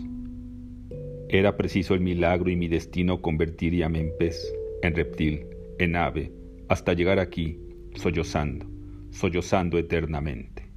Era 1.31 1.57
preciso 1.57 1.95
el 1.95 2.01
milagro 2.01 2.51
y 2.51 2.57
mi 2.57 2.69
destino 2.69 3.21
convertiríame 3.21 4.01
en 4.01 4.13
pez, 4.19 4.55
en 4.83 4.95
reptil, 4.95 5.47
en 5.79 5.97
ave, 5.97 6.33
hasta 6.69 6.93
llegar 6.93 7.19
aquí, 7.19 7.59
sollozando, 7.95 8.67
sollozando 9.11 9.79
eternamente. 9.79 10.69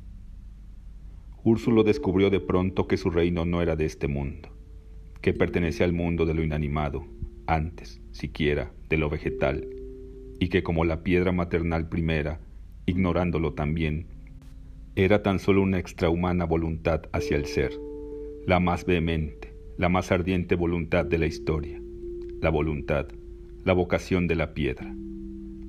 Úrsulo 1.44 1.84
descubrió 1.84 2.30
de 2.30 2.40
pronto 2.40 2.88
que 2.88 2.98
su 2.98 3.10
reino 3.10 3.46
no 3.46 3.62
era 3.62 3.75
de 3.75 3.86
este 3.86 4.08
mundo, 4.08 4.50
que 5.22 5.34
pertenecía 5.34 5.86
al 5.86 5.94
mundo 5.94 6.25
de 6.25 6.34
lo 6.34 6.44
inanimado, 6.44 7.06
antes, 7.46 8.01
siquiera, 8.12 8.72
de 8.90 8.98
lo 8.98 9.10
vegetal, 9.10 9.68
y 10.40 10.50
que 10.50 10.63
como 10.63 10.86
la 10.86 11.04
piedra 11.04 11.32
maternal 11.32 11.90
primera, 11.90 12.40
ignorándolo 12.86 13.54
también, 13.54 14.08
era 14.96 15.22
tan 15.24 15.40
solo 15.40 15.62
una 15.62 15.80
extrahumana 15.80 16.46
voluntad 16.46 17.04
hacia 17.13 17.38
el 17.38 17.46
ser, 17.46 17.72
la 18.46 18.60
más 18.60 18.86
vehemente, 18.86 19.54
la 19.78 19.90
más 19.90 20.12
ardiente 20.12 20.56
voluntad 20.56 21.06
de 21.06 21.18
la 21.18 21.28
historia, 21.28 21.80
la 22.42 22.50
voluntad, 22.50 23.08
la 23.63 23.74
vocación 23.74 24.28
de 24.28 24.36
la 24.36 24.54
piedra, 24.54 24.94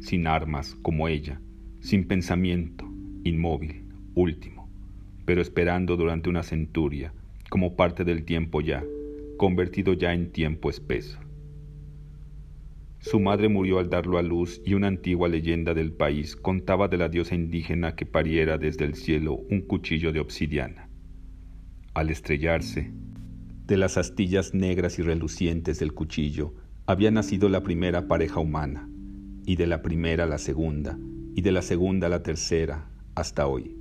sin 0.01 0.27
armas 0.27 0.77
como 0.83 1.09
ella, 1.09 1.41
sin 1.81 2.07
pensamiento, 2.07 2.89
inmóvil, 3.25 3.85
último, 4.15 4.69
pero 5.25 5.43
esperando 5.43 5.97
durante 5.97 6.31
una 6.31 6.43
centuria, 6.43 7.13
como 7.51 7.77
parte 7.77 8.05
del 8.05 8.25
tiempo 8.25 8.61
ya, 8.61 8.83
convertido 9.43 9.95
ya 9.95 10.15
en 10.15 10.31
tiempo 10.31 10.71
espeso. 10.71 11.19
Su 13.01 13.19
madre 13.19 13.49
murió 13.49 13.81
al 13.81 13.91
darlo 13.91 14.19
a 14.19 14.23
luz 14.23 14.63
y 14.65 14.75
una 14.75 14.87
antigua 14.87 15.29
leyenda 15.29 15.75
del 15.75 15.91
país 15.91 16.37
contaba 16.37 16.87
de 16.87 16.97
la 16.97 17.09
diosa 17.09 17.35
indígena 17.35 17.97
que 17.97 18.07
pariera 18.07 18.57
desde 18.57 18.85
el 18.85 18.95
cielo 18.95 19.35
un 19.51 19.63
cuchillo 19.63 20.13
de 20.13 20.21
obsidiana. 20.21 20.89
Al 21.93 22.11
estrellarse, 22.11 22.93
de 23.67 23.77
las 23.77 23.97
astillas 23.97 24.55
negras 24.55 25.01
y 25.01 25.03
relucientes 25.03 25.81
del 25.81 25.93
cuchillo 25.93 26.55
había 26.87 27.11
nacido 27.11 27.49
la 27.49 27.65
primera 27.65 28.07
pareja 28.07 28.39
humana, 28.39 28.89
y 29.45 29.57
de 29.57 29.67
la 29.67 29.83
primera 29.83 30.25
la 30.25 30.39
segunda, 30.39 31.01
y 31.35 31.43
de 31.43 31.51
la 31.51 31.63
segunda 31.63 32.09
la 32.09 32.23
tercera 32.23 32.93
hasta 33.17 33.49
hoy. 33.49 33.77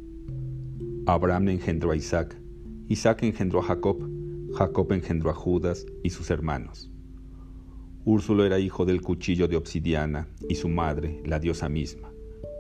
Abraham 1.06 1.50
engendró 1.50 1.92
a 1.92 1.96
Isaac, 1.96 2.36
Isaac 2.88 3.22
engendró 3.22 3.60
a 3.60 3.64
Jacob, 3.66 4.21
Jacob 4.54 4.92
engendró 4.92 5.30
a 5.30 5.34
Judas 5.34 5.86
y 6.04 6.10
sus 6.10 6.30
hermanos. 6.30 6.92
Úrsulo 8.04 8.46
era 8.46 8.60
hijo 8.60 8.86
del 8.86 9.02
cuchillo 9.02 9.48
de 9.48 9.56
obsidiana 9.56 10.28
y 10.50 10.56
su 10.56 10.68
madre, 10.68 11.22
la 11.26 11.40
diosa 11.40 11.70
misma, 11.70 12.12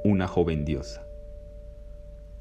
una 0.04 0.28
joven 0.28 0.66
diosa. 0.66 1.06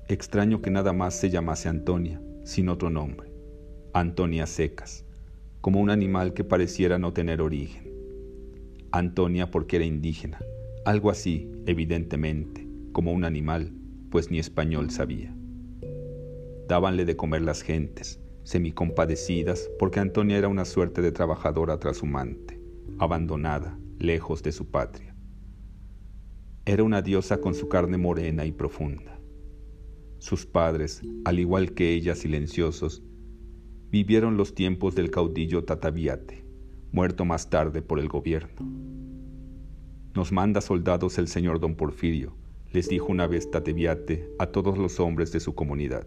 Extraño 0.09 0.61
que 0.61 0.71
nada 0.71 0.92
más 0.92 1.14
se 1.14 1.30
llamase 1.30 1.69
Antonia, 1.69 2.21
sin 2.45 2.69
otro 2.69 2.90
nombre, 2.90 3.33
Antonia 3.92 4.47
Secas, 4.47 5.04
como 5.61 5.80
un 5.80 5.90
animal 5.90 6.35
que 6.35 6.45
pareciera 6.45 6.99
no 6.99 7.12
tener 7.12 7.40
origen. 7.40 7.90
Antonia 8.92 9.50
porque 9.50 9.76
era 9.76 9.85
indígena, 9.85 10.38
algo 10.85 11.11
así, 11.11 11.50
evidentemente, 11.66 12.66
como 12.92 13.12
un 13.12 13.25
animal, 13.25 13.73
pues 14.11 14.30
ni 14.30 14.38
español 14.38 14.90
sabía. 14.90 15.35
Dábanle 16.69 17.04
de 17.04 17.16
comer 17.16 17.42
las 17.42 17.62
gentes, 17.62 18.20
semicompadecidas, 18.43 19.71
porque 19.79 20.01
Antonia 20.01 20.39
era 20.39 20.49
una 20.49 20.65
suerte 20.65 21.03
de 21.03 21.13
trabajadora 21.13 21.79
trashumante, 21.79 22.61
abandonada, 22.99 23.79
lejos 23.99 24.43
de 24.43 24.53
su 24.53 24.71
patria. 24.71 25.15
Era 26.65 26.83
una 26.83 27.03
diosa 27.03 27.41
con 27.41 27.55
su 27.55 27.69
carne 27.69 27.99
morena 27.99 28.45
y 28.47 28.53
profunda. 28.53 29.21
Sus 30.19 30.47
padres, 30.47 31.03
al 31.25 31.39
igual 31.39 31.73
que 31.73 31.93
ella 31.93 32.15
silenciosos, 32.15 33.03
vivieron 33.91 34.37
los 34.37 34.55
tiempos 34.55 34.95
del 34.95 35.11
caudillo 35.11 35.65
Tataviate, 35.65 36.45
muerto 36.93 37.25
más 37.25 37.51
tarde 37.51 37.83
por 37.83 37.99
el 37.99 38.09
gobierno. 38.09 38.69
Nos 40.15 40.33
manda 40.33 40.61
soldados 40.61 41.19
el 41.19 41.29
señor 41.29 41.61
don 41.61 41.75
Porfirio, 41.75 42.37
les 42.73 42.89
dijo 42.89 43.07
una 43.07 43.27
vez 43.27 43.51
Tateviate 43.51 44.29
a 44.39 44.47
todos 44.47 44.79
los 44.79 45.01
hombres 45.01 45.33
de 45.33 45.41
su 45.41 45.55
comunidad. 45.55 46.07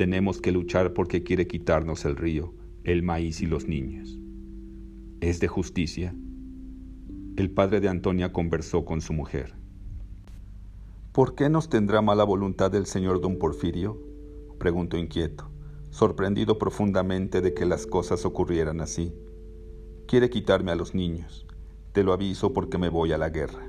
Tenemos 0.00 0.40
que 0.40 0.50
luchar 0.50 0.94
porque 0.94 1.22
quiere 1.22 1.46
quitarnos 1.46 2.06
el 2.06 2.16
río, 2.16 2.54
el 2.84 3.02
maíz 3.02 3.42
y 3.42 3.46
los 3.46 3.68
niños. 3.68 4.18
¿Es 5.20 5.40
de 5.40 5.46
justicia? 5.46 6.14
El 7.36 7.50
padre 7.50 7.82
de 7.82 7.90
Antonia 7.90 8.32
conversó 8.32 8.86
con 8.86 9.02
su 9.02 9.12
mujer. 9.12 9.52
¿Por 11.12 11.34
qué 11.34 11.50
nos 11.50 11.68
tendrá 11.68 12.00
mala 12.00 12.24
voluntad 12.24 12.74
el 12.74 12.86
señor 12.86 13.20
don 13.20 13.38
Porfirio? 13.38 14.00
preguntó 14.58 14.96
inquieto, 14.96 15.50
sorprendido 15.90 16.56
profundamente 16.56 17.42
de 17.42 17.52
que 17.52 17.66
las 17.66 17.86
cosas 17.86 18.24
ocurrieran 18.24 18.80
así. 18.80 19.12
Quiere 20.08 20.30
quitarme 20.30 20.72
a 20.72 20.76
los 20.76 20.94
niños. 20.94 21.46
Te 21.92 22.04
lo 22.04 22.14
aviso 22.14 22.54
porque 22.54 22.78
me 22.78 22.88
voy 22.88 23.12
a 23.12 23.18
la 23.18 23.28
guerra. 23.28 23.68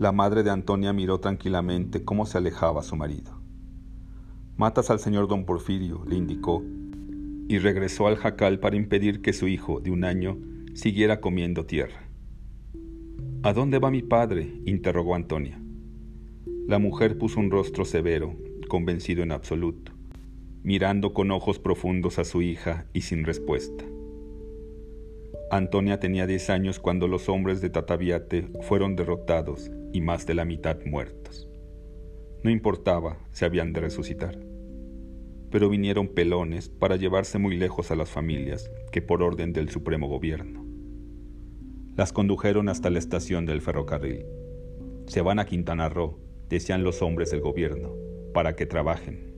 La 0.00 0.10
madre 0.10 0.42
de 0.42 0.50
Antonia 0.50 0.92
miró 0.92 1.20
tranquilamente 1.20 2.04
cómo 2.04 2.26
se 2.26 2.38
alejaba 2.38 2.82
su 2.82 2.96
marido. 2.96 3.41
Matas 4.56 4.90
al 4.90 4.98
señor 4.98 5.28
don 5.28 5.44
Porfirio, 5.44 6.04
le 6.06 6.16
indicó, 6.16 6.62
y 7.48 7.58
regresó 7.58 8.06
al 8.06 8.16
jacal 8.16 8.60
para 8.60 8.76
impedir 8.76 9.22
que 9.22 9.32
su 9.32 9.48
hijo, 9.48 9.80
de 9.80 9.90
un 9.90 10.04
año, 10.04 10.38
siguiera 10.74 11.20
comiendo 11.20 11.66
tierra. 11.66 12.08
¿A 13.42 13.52
dónde 13.52 13.78
va 13.78 13.90
mi 13.90 14.02
padre? 14.02 14.52
interrogó 14.64 15.14
Antonia. 15.14 15.60
La 16.66 16.78
mujer 16.78 17.18
puso 17.18 17.40
un 17.40 17.50
rostro 17.50 17.84
severo, 17.84 18.36
convencido 18.68 19.22
en 19.22 19.32
absoluto, 19.32 19.92
mirando 20.62 21.12
con 21.12 21.30
ojos 21.30 21.58
profundos 21.58 22.18
a 22.18 22.24
su 22.24 22.40
hija 22.42 22.86
y 22.92 23.00
sin 23.00 23.24
respuesta. 23.24 23.84
Antonia 25.50 25.98
tenía 25.98 26.26
diez 26.26 26.48
años 26.50 26.78
cuando 26.78 27.08
los 27.08 27.28
hombres 27.28 27.60
de 27.60 27.68
Tataviate 27.68 28.48
fueron 28.62 28.96
derrotados 28.96 29.70
y 29.92 30.00
más 30.00 30.24
de 30.24 30.34
la 30.34 30.44
mitad 30.44 30.78
muertos. 30.86 31.51
No 32.42 32.50
importaba, 32.50 33.18
se 33.30 33.44
habían 33.44 33.72
de 33.72 33.80
resucitar. 33.80 34.38
Pero 35.50 35.68
vinieron 35.68 36.08
pelones 36.08 36.68
para 36.68 36.96
llevarse 36.96 37.38
muy 37.38 37.56
lejos 37.56 37.90
a 37.90 37.96
las 37.96 38.10
familias, 38.10 38.70
que 38.90 39.00
por 39.00 39.22
orden 39.22 39.52
del 39.52 39.68
Supremo 39.68 40.08
Gobierno. 40.08 40.64
Las 41.94 42.12
condujeron 42.12 42.68
hasta 42.68 42.90
la 42.90 42.98
estación 42.98 43.46
del 43.46 43.60
ferrocarril. 43.60 44.24
Se 45.06 45.20
van 45.20 45.38
a 45.38 45.44
Quintana 45.44 45.88
Roo, 45.88 46.18
decían 46.48 46.82
los 46.84 47.02
hombres 47.02 47.30
del 47.30 47.42
gobierno, 47.42 47.92
para 48.32 48.56
que 48.56 48.66
trabajen. 48.66 49.32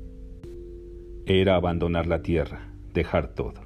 Era 1.26 1.56
abandonar 1.56 2.06
la 2.06 2.22
tierra, 2.22 2.72
dejar 2.92 3.34
todo. 3.34 3.62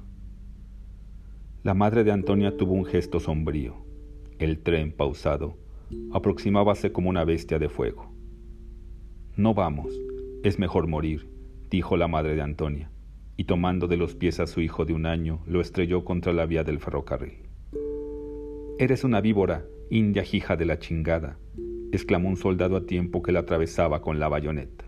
La 1.63 1.73
madre 1.73 2.03
de 2.03 2.11
Antonia 2.11 2.57
tuvo 2.57 2.73
un 2.73 2.85
gesto 2.85 3.19
sombrío. 3.19 3.85
El 4.39 4.59
tren, 4.59 4.91
pausado, 4.91 5.57
aproximábase 6.11 6.91
como 6.91 7.09
una 7.09 7.25
bestia 7.25 7.59
de 7.59 7.69
fuego. 7.69 8.08
No 9.39 9.53
vamos, 9.53 9.97
es 10.43 10.59
mejor 10.59 10.87
morir, 10.87 11.29
dijo 11.69 11.95
la 11.95 12.09
madre 12.09 12.35
de 12.35 12.41
Antonia, 12.41 12.91
y 13.37 13.45
tomando 13.45 13.87
de 13.87 13.95
los 13.95 14.13
pies 14.13 14.41
a 14.41 14.47
su 14.47 14.59
hijo 14.59 14.83
de 14.83 14.91
un 14.91 15.05
año, 15.05 15.39
lo 15.47 15.61
estrelló 15.61 16.03
contra 16.03 16.33
la 16.33 16.45
vía 16.45 16.65
del 16.65 16.79
ferrocarril. 16.79 17.47
Eres 18.79 19.05
una 19.05 19.21
víbora, 19.21 19.63
india 19.89 20.25
hija 20.29 20.57
de 20.57 20.65
la 20.65 20.77
chingada, 20.77 21.39
exclamó 21.93 22.27
un 22.27 22.35
soldado 22.35 22.75
a 22.75 22.85
tiempo 22.85 23.23
que 23.23 23.31
la 23.31 23.39
atravesaba 23.39 24.01
con 24.01 24.19
la 24.19 24.27
bayoneta. 24.27 24.83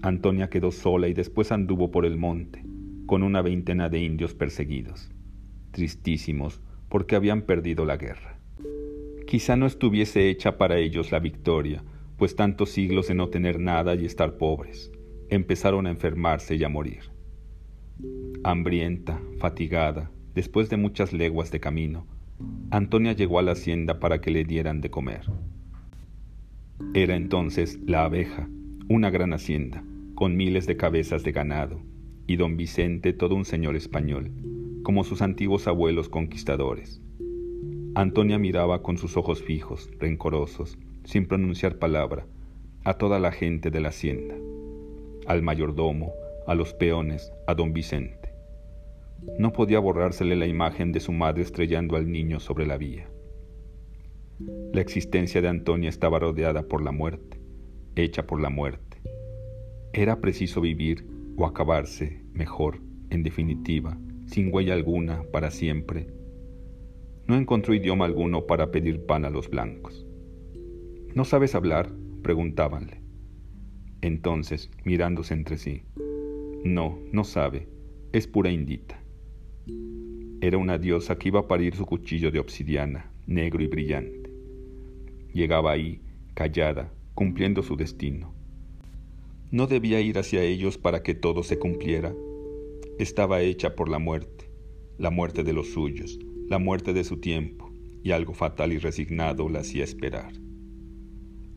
Antonia 0.00 0.48
quedó 0.48 0.70
sola 0.70 1.06
y 1.08 1.12
después 1.12 1.52
anduvo 1.52 1.90
por 1.90 2.06
el 2.06 2.16
monte, 2.16 2.64
con 3.04 3.22
una 3.22 3.42
veintena 3.42 3.90
de 3.90 4.00
indios 4.00 4.32
perseguidos, 4.32 5.10
tristísimos 5.70 6.62
porque 6.88 7.14
habían 7.14 7.42
perdido 7.42 7.84
la 7.84 7.98
guerra. 7.98 8.38
Quizá 9.26 9.54
no 9.54 9.66
estuviese 9.66 10.30
hecha 10.30 10.56
para 10.56 10.78
ellos 10.78 11.12
la 11.12 11.18
victoria, 11.18 11.84
pues 12.16 12.36
tantos 12.36 12.70
siglos 12.70 13.08
de 13.08 13.14
no 13.14 13.28
tener 13.28 13.60
nada 13.60 13.94
y 13.94 14.04
estar 14.04 14.36
pobres, 14.38 14.90
empezaron 15.28 15.86
a 15.86 15.90
enfermarse 15.90 16.56
y 16.56 16.64
a 16.64 16.68
morir. 16.68 17.10
Hambrienta, 18.44 19.20
fatigada, 19.38 20.10
después 20.34 20.70
de 20.70 20.76
muchas 20.76 21.12
leguas 21.12 21.50
de 21.50 21.60
camino, 21.60 22.06
Antonia 22.70 23.12
llegó 23.12 23.38
a 23.38 23.42
la 23.42 23.52
hacienda 23.52 23.98
para 23.98 24.20
que 24.20 24.30
le 24.30 24.44
dieran 24.44 24.80
de 24.80 24.90
comer. 24.90 25.22
Era 26.94 27.16
entonces 27.16 27.78
la 27.86 28.04
abeja, 28.04 28.48
una 28.88 29.10
gran 29.10 29.32
hacienda, 29.32 29.82
con 30.14 30.36
miles 30.36 30.66
de 30.66 30.76
cabezas 30.76 31.22
de 31.24 31.32
ganado, 31.32 31.80
y 32.26 32.36
don 32.36 32.56
Vicente 32.56 33.12
todo 33.12 33.34
un 33.34 33.44
señor 33.44 33.76
español, 33.76 34.30
como 34.82 35.04
sus 35.04 35.22
antiguos 35.22 35.66
abuelos 35.66 36.08
conquistadores. 36.08 37.00
Antonia 37.94 38.38
miraba 38.38 38.82
con 38.82 38.98
sus 38.98 39.16
ojos 39.16 39.42
fijos, 39.42 39.90
rencorosos, 39.98 40.78
sin 41.06 41.26
pronunciar 41.26 41.78
palabra, 41.78 42.26
a 42.84 42.94
toda 42.94 43.18
la 43.18 43.32
gente 43.32 43.70
de 43.70 43.80
la 43.80 43.88
hacienda, 43.88 44.34
al 45.26 45.40
mayordomo, 45.40 46.12
a 46.46 46.54
los 46.54 46.74
peones, 46.74 47.32
a 47.46 47.54
don 47.54 47.72
Vicente. 47.72 48.30
No 49.38 49.52
podía 49.52 49.78
borrársele 49.78 50.36
la 50.36 50.46
imagen 50.46 50.92
de 50.92 51.00
su 51.00 51.12
madre 51.12 51.42
estrellando 51.42 51.96
al 51.96 52.10
niño 52.10 52.40
sobre 52.40 52.66
la 52.66 52.76
vía. 52.76 53.08
La 54.72 54.80
existencia 54.80 55.40
de 55.40 55.48
Antonia 55.48 55.88
estaba 55.88 56.18
rodeada 56.18 56.64
por 56.64 56.82
la 56.82 56.92
muerte, 56.92 57.40
hecha 57.94 58.26
por 58.26 58.40
la 58.40 58.50
muerte. 58.50 59.00
Era 59.92 60.20
preciso 60.20 60.60
vivir 60.60 61.06
o 61.36 61.46
acabarse 61.46 62.22
mejor, 62.32 62.80
en 63.10 63.22
definitiva, 63.22 63.96
sin 64.26 64.52
huella 64.52 64.74
alguna, 64.74 65.22
para 65.32 65.50
siempre. 65.50 66.08
No 67.26 67.36
encontró 67.36 67.74
idioma 67.74 68.04
alguno 68.04 68.46
para 68.46 68.70
pedir 68.70 69.06
pan 69.06 69.24
a 69.24 69.30
los 69.30 69.48
blancos. 69.48 70.05
¿No 71.16 71.24
sabes 71.24 71.54
hablar? 71.54 71.90
preguntábanle. 72.22 73.00
Entonces, 74.02 74.70
mirándose 74.84 75.32
entre 75.32 75.56
sí, 75.56 75.80
no, 76.62 76.98
no 77.10 77.24
sabe, 77.24 77.68
es 78.12 78.26
pura 78.26 78.50
indita. 78.50 79.00
Era 80.42 80.58
una 80.58 80.76
diosa 80.76 81.16
que 81.16 81.28
iba 81.28 81.40
a 81.40 81.48
parir 81.48 81.74
su 81.74 81.86
cuchillo 81.86 82.30
de 82.30 82.38
obsidiana, 82.38 83.10
negro 83.26 83.62
y 83.62 83.66
brillante. 83.66 84.30
Llegaba 85.32 85.72
ahí, 85.72 86.02
callada, 86.34 86.92
cumpliendo 87.14 87.62
su 87.62 87.76
destino. 87.76 88.34
No 89.50 89.66
debía 89.66 90.02
ir 90.02 90.18
hacia 90.18 90.42
ellos 90.42 90.76
para 90.76 91.02
que 91.02 91.14
todo 91.14 91.44
se 91.44 91.58
cumpliera. 91.58 92.14
Estaba 92.98 93.40
hecha 93.40 93.74
por 93.74 93.88
la 93.88 93.98
muerte, 93.98 94.50
la 94.98 95.08
muerte 95.08 95.44
de 95.44 95.54
los 95.54 95.68
suyos, 95.68 96.18
la 96.50 96.58
muerte 96.58 96.92
de 96.92 97.04
su 97.04 97.20
tiempo, 97.20 97.70
y 98.02 98.10
algo 98.10 98.34
fatal 98.34 98.74
y 98.74 98.78
resignado 98.78 99.48
la 99.48 99.60
hacía 99.60 99.82
esperar. 99.82 100.45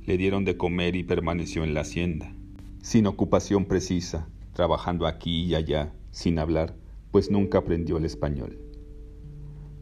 Le 0.10 0.18
dieron 0.18 0.44
de 0.44 0.58
comer 0.58 0.96
y 0.96 1.04
permaneció 1.04 1.64
en 1.64 1.76
la 1.76 1.82
hacienda, 1.82 2.34
sin 2.82 3.06
ocupación 3.06 3.66
precisa, 3.66 4.28
trabajando 4.54 5.06
aquí 5.06 5.44
y 5.44 5.54
allá, 5.54 5.94
sin 6.10 6.40
hablar, 6.40 6.76
pues 7.12 7.30
nunca 7.30 7.60
aprendió 7.60 7.98
el 7.98 8.06
español. 8.06 8.58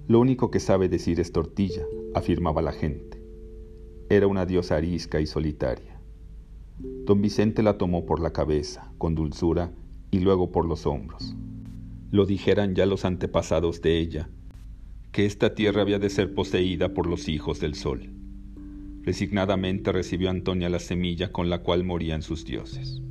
Lo 0.09 0.19
único 0.19 0.51
que 0.51 0.59
sabe 0.59 0.89
decir 0.89 1.21
es 1.21 1.31
tortilla, 1.31 1.83
afirmaba 2.13 2.61
la 2.61 2.73
gente. 2.73 3.23
Era 4.09 4.27
una 4.27 4.45
diosa 4.45 4.75
arisca 4.75 5.21
y 5.21 5.27
solitaria. 5.27 5.97
Don 6.77 7.21
Vicente 7.21 7.63
la 7.63 7.77
tomó 7.77 8.05
por 8.05 8.19
la 8.19 8.33
cabeza, 8.33 8.91
con 8.97 9.15
dulzura, 9.15 9.71
y 10.11 10.19
luego 10.19 10.51
por 10.51 10.65
los 10.65 10.85
hombros. 10.85 11.37
Lo 12.11 12.25
dijeran 12.25 12.75
ya 12.75 12.85
los 12.85 13.05
antepasados 13.05 13.81
de 13.81 13.97
ella, 13.97 14.29
que 15.13 15.25
esta 15.25 15.55
tierra 15.55 15.83
había 15.83 15.99
de 15.99 16.09
ser 16.09 16.33
poseída 16.33 16.93
por 16.93 17.07
los 17.07 17.29
hijos 17.29 17.61
del 17.61 17.75
sol. 17.75 18.16
Resignadamente 19.07 19.93
recibió 19.93 20.29
Antonia 20.29 20.67
la 20.67 20.79
semilla 20.79 21.31
con 21.31 21.49
la 21.49 21.59
cual 21.59 21.85
morían 21.85 22.21
sus 22.21 22.43
dioses. 22.43 23.01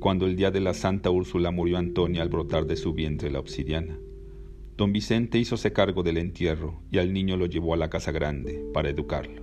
Cuando 0.00 0.24
el 0.24 0.36
día 0.36 0.50
de 0.50 0.60
la 0.60 0.72
Santa 0.72 1.10
Úrsula 1.10 1.50
murió 1.50 1.76
Antonia 1.76 2.22
al 2.22 2.30
brotar 2.30 2.64
de 2.64 2.76
su 2.76 2.94
vientre 2.94 3.30
la 3.30 3.40
obsidiana, 3.40 3.98
don 4.78 4.90
Vicente 4.90 5.36
hízose 5.36 5.74
cargo 5.74 6.02
del 6.02 6.16
entierro 6.16 6.80
y 6.90 6.96
al 6.96 7.12
niño 7.12 7.36
lo 7.36 7.44
llevó 7.44 7.74
a 7.74 7.76
la 7.76 7.90
casa 7.90 8.10
grande 8.10 8.64
para 8.72 8.88
educarlo. 8.88 9.42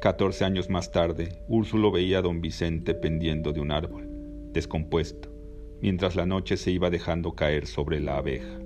Catorce 0.00 0.44
años 0.44 0.68
más 0.68 0.90
tarde, 0.90 1.44
Úrsulo 1.46 1.92
veía 1.92 2.18
a 2.18 2.22
don 2.22 2.40
Vicente 2.40 2.92
pendiendo 2.92 3.52
de 3.52 3.60
un 3.60 3.70
árbol, 3.70 4.08
descompuesto, 4.52 5.32
mientras 5.80 6.16
la 6.16 6.26
noche 6.26 6.56
se 6.56 6.72
iba 6.72 6.90
dejando 6.90 7.36
caer 7.36 7.68
sobre 7.68 8.00
la 8.00 8.16
abeja. 8.16 8.58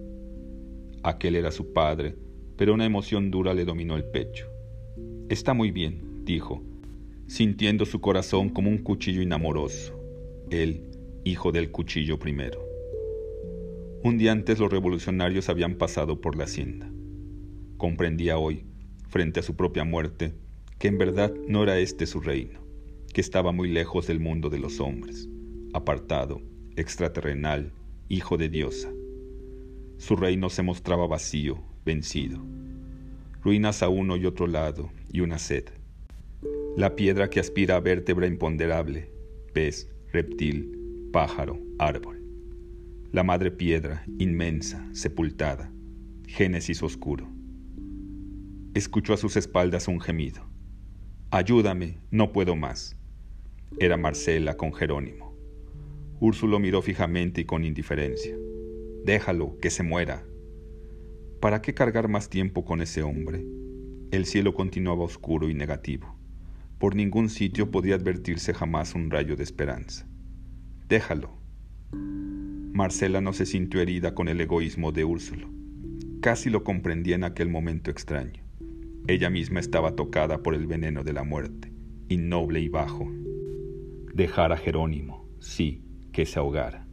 Aquel 1.02 1.36
era 1.36 1.50
su 1.50 1.74
padre, 1.74 2.16
pero 2.56 2.72
una 2.72 2.86
emoción 2.86 3.30
dura 3.30 3.52
le 3.52 3.66
dominó 3.66 3.96
el 3.96 4.04
pecho. 4.06 4.49
Está 5.30 5.54
muy 5.54 5.70
bien, 5.70 6.24
dijo, 6.24 6.60
sintiendo 7.28 7.86
su 7.86 8.00
corazón 8.00 8.48
como 8.48 8.68
un 8.68 8.78
cuchillo 8.78 9.22
inamoroso. 9.22 9.94
Él, 10.50 10.90
hijo 11.22 11.52
del 11.52 11.70
cuchillo 11.70 12.18
primero. 12.18 12.60
Un 14.02 14.18
día 14.18 14.32
antes 14.32 14.58
los 14.58 14.72
revolucionarios 14.72 15.48
habían 15.48 15.76
pasado 15.76 16.20
por 16.20 16.34
la 16.34 16.44
hacienda. 16.44 16.90
Comprendía 17.76 18.38
hoy, 18.38 18.64
frente 19.08 19.38
a 19.38 19.44
su 19.44 19.54
propia 19.54 19.84
muerte, 19.84 20.34
que 20.80 20.88
en 20.88 20.98
verdad 20.98 21.32
no 21.46 21.62
era 21.62 21.78
este 21.78 22.06
su 22.06 22.18
reino, 22.18 22.58
que 23.14 23.20
estaba 23.20 23.52
muy 23.52 23.70
lejos 23.70 24.08
del 24.08 24.18
mundo 24.18 24.50
de 24.50 24.58
los 24.58 24.80
hombres, 24.80 25.28
apartado, 25.72 26.42
extraterrenal, 26.74 27.72
hijo 28.08 28.36
de 28.36 28.48
diosa. 28.48 28.90
Su 29.96 30.16
reino 30.16 30.50
se 30.50 30.64
mostraba 30.64 31.06
vacío, 31.06 31.62
vencido 31.84 32.42
ruinas 33.42 33.82
a 33.82 33.88
uno 33.88 34.16
y 34.16 34.26
otro 34.26 34.46
lado, 34.46 34.90
y 35.12 35.20
una 35.20 35.38
sed. 35.38 35.64
La 36.76 36.96
piedra 36.96 37.28
que 37.30 37.40
aspira 37.40 37.76
a 37.76 37.80
vértebra 37.80 38.26
imponderable, 38.26 39.10
pez, 39.52 39.90
reptil, 40.12 41.08
pájaro, 41.12 41.58
árbol. 41.78 42.22
La 43.12 43.22
madre 43.22 43.50
piedra, 43.50 44.04
inmensa, 44.18 44.88
sepultada, 44.92 45.72
génesis 46.26 46.82
oscuro. 46.82 47.28
Escuchó 48.74 49.14
a 49.14 49.16
sus 49.16 49.36
espaldas 49.36 49.88
un 49.88 50.00
gemido. 50.00 50.48
Ayúdame, 51.30 51.98
no 52.10 52.32
puedo 52.32 52.56
más. 52.56 52.96
Era 53.78 53.96
Marcela 53.96 54.56
con 54.56 54.72
Jerónimo. 54.72 55.34
Úrsulo 56.20 56.58
miró 56.58 56.82
fijamente 56.82 57.40
y 57.40 57.44
con 57.44 57.64
indiferencia. 57.64 58.36
Déjalo, 59.04 59.58
que 59.58 59.70
se 59.70 59.82
muera, 59.82 60.24
¿Para 61.40 61.62
qué 61.62 61.72
cargar 61.72 62.08
más 62.08 62.28
tiempo 62.28 62.66
con 62.66 62.82
ese 62.82 63.02
hombre? 63.02 63.42
El 64.10 64.26
cielo 64.26 64.54
continuaba 64.54 65.04
oscuro 65.04 65.48
y 65.48 65.54
negativo. 65.54 66.16
Por 66.78 66.96
ningún 66.96 67.28
sitio 67.28 67.70
podía 67.70 67.94
advertirse 67.94 68.52
jamás 68.52 68.96
un 68.96 69.08
rayo 69.08 69.36
de 69.36 69.44
esperanza. 69.44 70.04
Déjalo. 70.88 71.30
Marcela 72.72 73.20
no 73.20 73.32
se 73.32 73.46
sintió 73.46 73.80
herida 73.80 74.14
con 74.14 74.26
el 74.26 74.40
egoísmo 74.40 74.90
de 74.90 75.04
Úrsulo. 75.04 75.48
Casi 76.20 76.50
lo 76.50 76.64
comprendía 76.64 77.14
en 77.14 77.22
aquel 77.22 77.50
momento 77.50 77.92
extraño. 77.92 78.42
Ella 79.06 79.30
misma 79.30 79.60
estaba 79.60 79.94
tocada 79.94 80.42
por 80.42 80.54
el 80.54 80.66
veneno 80.66 81.04
de 81.04 81.12
la 81.12 81.22
muerte, 81.22 81.72
innoble 82.08 82.60
y 82.60 82.68
bajo. 82.68 83.08
Dejar 84.12 84.52
a 84.52 84.56
Jerónimo, 84.56 85.28
sí, 85.38 85.84
que 86.12 86.26
se 86.26 86.40
ahogara. 86.40 86.84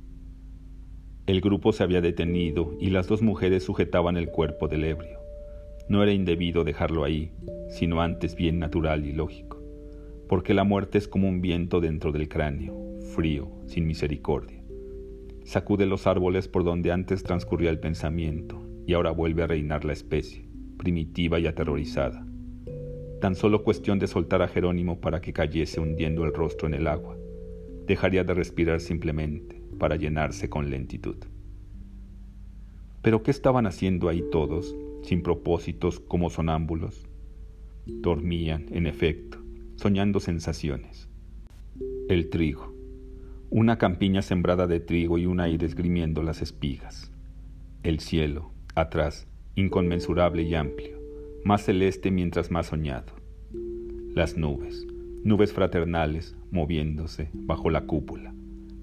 El 1.25 1.41
grupo 1.41 1.73
se 1.73 1.81
había 1.81 2.01
detenido 2.01 2.77
y 2.79 2.91
las 2.91 3.07
dos 3.07 3.23
mujeres 3.23 3.63
sujetaban 3.63 4.17
el 4.17 4.29
cuerpo 4.29 4.67
del 4.67 4.83
ebrio. 4.83 5.16
No 5.89 6.03
era 6.03 6.11
indebido 6.11 6.63
dejarlo 6.63 7.03
ahí, 7.03 7.31
sino 7.69 8.01
antes 8.01 8.35
bien 8.35 8.59
natural 8.59 9.05
y 9.05 9.13
lógico, 9.13 9.61
porque 10.27 10.53
la 10.53 10.63
muerte 10.63 10.97
es 10.97 11.07
como 11.07 11.29
un 11.29 11.41
viento 11.41 11.79
dentro 11.79 12.11
del 12.11 12.27
cráneo, 12.27 12.75
frío, 13.15 13.49
sin 13.65 13.87
misericordia. 13.87 14.63
Sacude 15.45 15.85
los 15.85 16.05
árboles 16.07 16.49
por 16.49 16.65
donde 16.65 16.91
antes 16.91 17.23
transcurría 17.23 17.69
el 17.69 17.79
pensamiento 17.79 18.61
y 18.85 18.93
ahora 18.93 19.11
vuelve 19.11 19.43
a 19.43 19.47
reinar 19.47 19.85
la 19.85 19.93
especie, 19.93 20.49
primitiva 20.77 21.39
y 21.39 21.47
aterrorizada. 21.47 22.27
Tan 23.21 23.35
solo 23.35 23.63
cuestión 23.63 23.97
de 23.97 24.07
soltar 24.07 24.41
a 24.41 24.49
Jerónimo 24.49 24.99
para 24.99 25.21
que 25.21 25.33
cayese 25.33 25.79
hundiendo 25.79 26.25
el 26.25 26.33
rostro 26.33 26.67
en 26.67 26.73
el 26.73 26.87
agua. 26.87 27.17
Dejaría 27.85 28.25
de 28.25 28.33
respirar 28.33 28.81
simplemente 28.81 29.61
para 29.79 29.95
llenarse 29.95 30.49
con 30.49 30.69
lentitud. 30.69 31.17
Pero 33.01 33.23
¿qué 33.23 33.31
estaban 33.31 33.65
haciendo 33.65 34.09
ahí 34.09 34.23
todos, 34.31 34.75
sin 35.07 35.23
propósitos 35.23 36.01
como 36.01 36.29
sonámbulos? 36.29 37.07
Dormían, 37.85 38.65
en 38.71 38.87
efecto, 38.87 39.37
soñando 39.77 40.19
sensaciones. 40.19 41.07
El 42.09 42.29
trigo, 42.29 42.73
una 43.49 43.77
campiña 43.77 44.21
sembrada 44.21 44.67
de 44.67 44.81
trigo 44.81 45.17
y 45.17 45.25
un 45.25 45.39
aire 45.39 45.65
esgrimiendo 45.65 46.23
las 46.23 46.41
espigas. 46.41 47.13
El 47.83 48.01
cielo, 48.01 48.51
atrás, 48.75 49.27
inconmensurable 49.55 50.43
y 50.43 50.55
amplio, 50.55 50.99
más 51.45 51.63
celeste 51.63 52.11
mientras 52.11 52.51
más 52.51 52.67
soñado. 52.67 53.13
Las 54.13 54.35
nubes, 54.35 54.85
nubes 55.23 55.53
fraternales, 55.53 56.35
moviéndose 56.51 57.29
bajo 57.33 57.69
la 57.69 57.85
cúpula, 57.85 58.35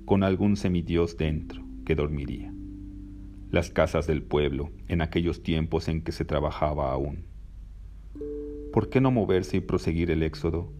con 0.06 0.22
algún 0.22 0.56
semidios 0.56 1.18
dentro 1.18 1.62
que 1.84 1.94
dormiría. 1.94 2.54
Las 3.54 3.70
casas 3.70 4.08
del 4.08 4.24
pueblo, 4.24 4.72
en 4.88 5.00
aquellos 5.00 5.44
tiempos 5.44 5.86
en 5.86 6.02
que 6.02 6.10
se 6.10 6.24
trabajaba 6.24 6.90
aún. 6.90 7.26
¿Por 8.72 8.88
qué 8.88 9.00
no 9.00 9.12
moverse 9.12 9.58
y 9.58 9.60
proseguir 9.60 10.10
el 10.10 10.24
éxodo? 10.24 10.72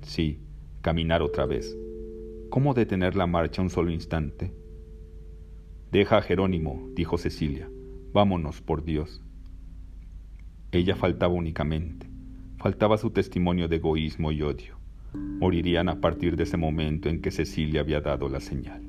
Sí, 0.00 0.40
caminar 0.80 1.20
otra 1.20 1.44
vez. 1.44 1.76
¿Cómo 2.48 2.72
detener 2.72 3.16
la 3.16 3.26
marcha 3.26 3.60
un 3.60 3.68
solo 3.68 3.90
instante? 3.90 4.50
Deja 5.90 6.16
a 6.16 6.22
Jerónimo, 6.22 6.88
dijo 6.94 7.18
Cecilia. 7.18 7.68
Vámonos, 8.14 8.62
por 8.62 8.82
Dios. 8.82 9.22
Ella 10.70 10.96
faltaba 10.96 11.34
únicamente. 11.34 12.06
Faltaba 12.56 12.96
su 12.96 13.10
testimonio 13.10 13.68
de 13.68 13.76
egoísmo 13.76 14.32
y 14.32 14.40
odio. 14.40 14.78
Morirían 15.12 15.90
a 15.90 16.00
partir 16.00 16.36
de 16.36 16.44
ese 16.44 16.56
momento 16.56 17.10
en 17.10 17.20
que 17.20 17.30
Cecilia 17.30 17.82
había 17.82 18.00
dado 18.00 18.30
la 18.30 18.40
señal. 18.40 18.82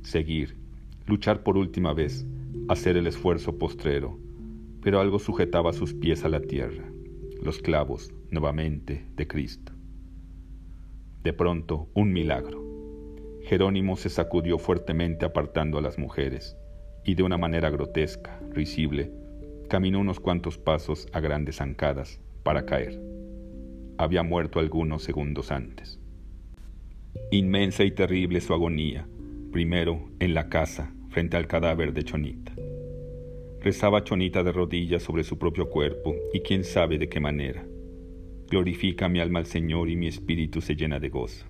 Seguir, 0.00 0.67
luchar 1.08 1.42
por 1.42 1.56
última 1.56 1.94
vez, 1.94 2.26
hacer 2.68 2.96
el 2.96 3.06
esfuerzo 3.06 3.58
postrero, 3.58 4.18
pero 4.82 5.00
algo 5.00 5.18
sujetaba 5.18 5.72
sus 5.72 5.94
pies 5.94 6.24
a 6.24 6.28
la 6.28 6.40
tierra, 6.40 6.84
los 7.42 7.58
clavos, 7.58 8.12
nuevamente, 8.30 9.06
de 9.16 9.26
Cristo. 9.26 9.72
De 11.24 11.32
pronto, 11.32 11.88
un 11.94 12.12
milagro. 12.12 12.62
Jerónimo 13.42 13.96
se 13.96 14.10
sacudió 14.10 14.58
fuertemente 14.58 15.24
apartando 15.24 15.78
a 15.78 15.82
las 15.82 15.98
mujeres, 15.98 16.56
y 17.04 17.14
de 17.14 17.22
una 17.22 17.38
manera 17.38 17.70
grotesca, 17.70 18.38
risible, 18.52 19.10
caminó 19.68 20.00
unos 20.00 20.20
cuantos 20.20 20.58
pasos 20.58 21.08
a 21.12 21.20
grandes 21.20 21.56
zancadas 21.56 22.20
para 22.42 22.66
caer. 22.66 23.00
Había 23.96 24.22
muerto 24.22 24.60
algunos 24.60 25.02
segundos 25.02 25.50
antes. 25.50 25.98
Inmensa 27.30 27.84
y 27.84 27.90
terrible 27.90 28.40
su 28.40 28.52
agonía, 28.52 29.08
primero 29.50 30.08
en 30.20 30.34
la 30.34 30.48
casa, 30.48 30.92
frente 31.18 31.36
al 31.36 31.48
cadáver 31.48 31.92
de 31.92 32.04
Chonita. 32.04 32.52
Rezaba 33.60 34.04
Chonita 34.04 34.44
de 34.44 34.52
rodillas 34.52 35.02
sobre 35.02 35.24
su 35.24 35.36
propio 35.36 35.68
cuerpo 35.68 36.14
y 36.32 36.42
quién 36.42 36.62
sabe 36.62 36.96
de 36.96 37.08
qué 37.08 37.18
manera. 37.18 37.66
Glorifica 38.48 39.08
mi 39.08 39.18
alma 39.18 39.40
al 39.40 39.46
Señor 39.46 39.90
y 39.90 39.96
mi 39.96 40.06
espíritu 40.06 40.60
se 40.60 40.76
llena 40.76 41.00
de 41.00 41.08
gozo. 41.08 41.44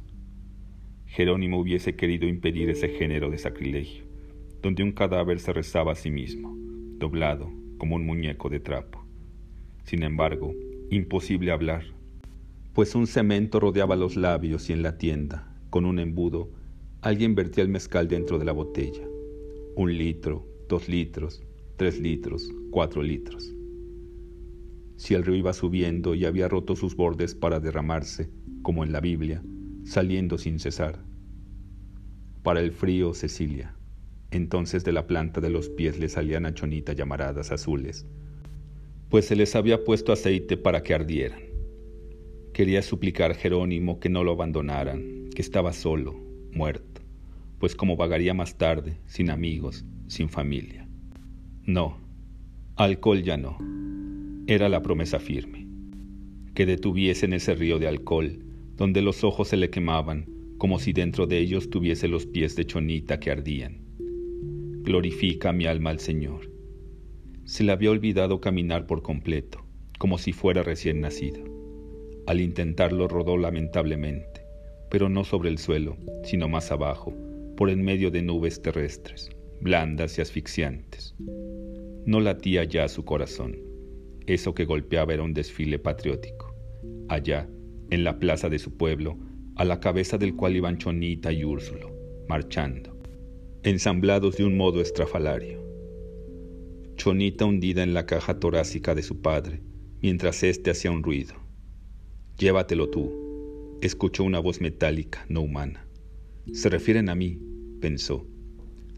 Jerónimo 1.05 1.61
hubiese 1.61 1.97
querido 1.97 2.27
impedir 2.27 2.71
ese 2.71 2.89
género 2.89 3.29
de 3.31 3.37
sacrilegio, 3.37 4.05
donde 4.63 4.83
un 4.83 4.93
cadáver 4.93 5.39
se 5.39 5.53
rezaba 5.53 5.93
a 5.93 5.97
sí 5.97 6.11
mismo, 6.11 6.57
doblado 6.97 7.51
como 7.77 7.97
un 7.97 8.07
muñeco 8.07 8.49
de 8.49 8.61
trapo. 8.61 9.05
Sin 9.85 10.03
embargo, 10.03 10.55
imposible 10.89 11.53
hablar, 11.53 11.85
pues 12.73 12.95
un 12.95 13.07
cemento 13.07 13.61
rodeaba 13.61 13.97
los 13.97 14.17
labios 14.17 14.71
y 14.71 14.73
en 14.73 14.83
la 14.83 14.97
tienda, 14.97 15.55
con 15.69 15.85
un 15.85 15.99
embudo, 15.99 16.49
alguien 17.03 17.35
vertía 17.35 17.65
el 17.65 17.69
mezcal 17.69 18.09
dentro 18.09 18.39
de 18.39 18.47
la 18.47 18.53
botella. 18.53 19.03
Un 19.79 19.97
litro, 19.97 20.45
dos 20.69 20.89
litros, 20.89 21.41
tres 21.77 22.01
litros, 22.01 22.53
cuatro 22.71 23.03
litros 23.03 23.55
si 24.99 25.15
el 25.15 25.25
río 25.25 25.37
iba 25.37 25.53
subiendo 25.53 26.17
y 26.17 26.25
había 26.25 26.49
roto 26.49 26.75
sus 26.75 26.97
bordes 26.97 27.35
para 27.37 27.61
derramarse, 27.61 28.29
como 28.63 28.83
en 28.83 28.91
la 28.91 29.01
Biblia, 29.01 29.43
saliendo 29.85 30.39
sin 30.39 30.59
cesar. 30.59 31.05
Para 32.43 32.61
el 32.61 32.73
frío, 32.73 33.15
Cecilia. 33.15 33.77
Entonces 34.33 34.83
de 34.83 34.91
la 34.91 35.07
planta 35.07 35.41
de 35.41 35.51
los 35.51 35.69
pies 35.69 36.01
le 36.01 36.09
salían 36.09 36.47
a 36.47 36.53
Chonita 36.53 36.95
llamaradas 36.95 37.53
azules, 37.53 38.07
pues 39.09 39.27
se 39.27 39.37
les 39.37 39.55
había 39.55 39.85
puesto 39.85 40.13
aceite 40.13 40.57
para 40.57 40.83
que 40.83 40.95
ardieran. 40.95 41.43
Quería 42.53 42.83
suplicar 42.83 43.31
a 43.31 43.35
Jerónimo 43.35 44.01
que 44.01 44.09
no 44.09 44.25
lo 44.25 44.33
abandonaran, 44.33 45.31
que 45.33 45.43
estaba 45.43 45.73
solo, 45.73 46.15
muerto, 46.51 46.88
pues 47.59 47.75
como 47.75 47.97
vagaría 47.97 48.35
más 48.35 48.57
tarde, 48.57 48.99
sin 49.07 49.31
amigos, 49.31 49.85
sin 50.07 50.29
familia. 50.29 50.89
No, 51.65 51.99
alcohol 52.77 53.23
ya 53.23 53.37
no 53.37 53.59
era 54.49 54.71
la 54.71 54.83
promesa 54.83 55.19
firme, 55.19 55.69
que 56.55 56.65
detuviesen 56.65 57.35
ese 57.35 57.55
río 57.55 57.79
de 57.79 57.87
alcohol, 57.87 58.39
donde 58.77 59.03
los 59.03 59.23
ojos 59.23 59.49
se 59.49 59.59
le 59.59 59.69
quemaban, 59.69 60.25
como 60.57 60.79
si 60.79 60.95
dentro 60.95 61.27
de 61.27 61.39
ellos 61.39 61.69
tuviese 61.69 62.09
los 62.09 62.25
pies 62.25 62.57
de 62.57 62.65
chonita 62.65 63.21
que 63.21 63.31
ardían. 63.31 63.83
Glorifica 64.85 65.53
mi 65.53 65.67
alma 65.67 65.91
al 65.91 66.01
Señor. 66.01 66.51
Se 67.45 67.63
le 67.63 67.73
había 67.73 67.91
olvidado 67.91 68.41
caminar 68.41 68.87
por 68.87 69.03
completo, 69.03 69.67
como 69.99 70.17
si 70.17 70.33
fuera 70.33 70.63
recién 70.63 71.03
nacido. 71.03 71.45
Al 72.27 72.41
intentarlo 72.41 73.07
rodó 73.07 73.37
lamentablemente, 73.37 74.47
pero 74.91 75.11
no 75.11 75.25
sobre 75.25 75.51
el 75.51 75.59
suelo, 75.59 75.99
sino 76.25 76.49
más 76.49 76.73
abajo, 76.73 77.15
por 77.59 77.69
en 77.69 77.83
medio 77.83 78.11
de 78.11 78.23
nubes 78.23 78.63
terrestres, 78.63 79.29
blandas 79.61 80.17
y 80.17 80.23
asfixiantes. 80.23 81.15
No 82.07 82.21
latía 82.21 82.65
ya 82.65 82.89
su 82.89 83.05
corazón 83.05 83.69
eso 84.29 84.55
que 84.55 84.67
golpeaba 84.67 85.15
era 85.15 85.23
un 85.23 85.33
desfile 85.33 85.79
patriótico. 85.79 86.55
Allá, 87.09 87.49
en 87.91 88.05
la 88.05 88.19
plaza 88.19 88.51
de 88.51 88.59
su 88.59 88.77
pueblo, 88.77 89.19
a 89.57 89.65
la 89.65 89.81
cabeza 89.81 90.19
del 90.19 90.37
cual 90.37 90.55
iban 90.55 90.77
Chonita 90.77 91.33
y 91.33 91.45
Úrsulo, 91.45 91.91
marchando, 92.29 93.01
ensamblados 93.63 94.37
de 94.37 94.45
un 94.45 94.57
modo 94.57 94.83
estrafalario. 94.83 95.67
Chonita 96.97 97.47
hundida 97.47 97.83
en 97.83 97.95
la 97.95 98.05
caja 98.05 98.39
torácica 98.39 98.95
de 98.95 99.03
su 99.03 99.23
padre, 99.23 99.63
mientras 100.03 100.43
éste 100.43 100.71
hacía 100.71 100.91
un 100.91 101.03
ruido. 101.03 101.35
Llévatelo 102.37 102.91
tú, 102.91 103.79
escuchó 103.81 104.25
una 104.25 104.41
voz 104.41 104.61
metálica, 104.61 105.25
no 105.29 105.41
humana. 105.41 105.89
Se 106.53 106.69
refieren 106.69 107.09
a 107.09 107.15
mí, 107.15 107.41
pensó. 107.79 108.27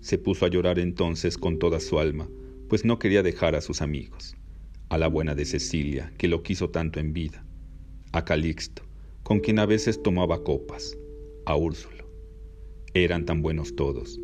Se 0.00 0.18
puso 0.18 0.46
a 0.46 0.48
llorar 0.48 0.78
entonces 0.78 1.38
con 1.38 1.58
toda 1.58 1.80
su 1.80 1.98
alma, 1.98 2.28
pues 2.68 2.84
no 2.84 2.98
quería 2.98 3.22
dejar 3.22 3.54
a 3.54 3.60
sus 3.60 3.82
amigos 3.82 4.36
a 4.90 4.98
la 4.98 5.06
buena 5.06 5.36
de 5.36 5.44
Cecilia, 5.44 6.12
que 6.18 6.26
lo 6.26 6.42
quiso 6.42 6.70
tanto 6.70 6.98
en 6.98 7.12
vida, 7.12 7.44
a 8.12 8.24
Calixto, 8.24 8.82
con 9.22 9.38
quien 9.38 9.60
a 9.60 9.66
veces 9.66 10.02
tomaba 10.02 10.42
copas, 10.42 10.98
a 11.46 11.54
Úrsulo. 11.54 12.10
Eran 12.92 13.24
tan 13.24 13.40
buenos 13.40 13.76
todos. 13.76 14.18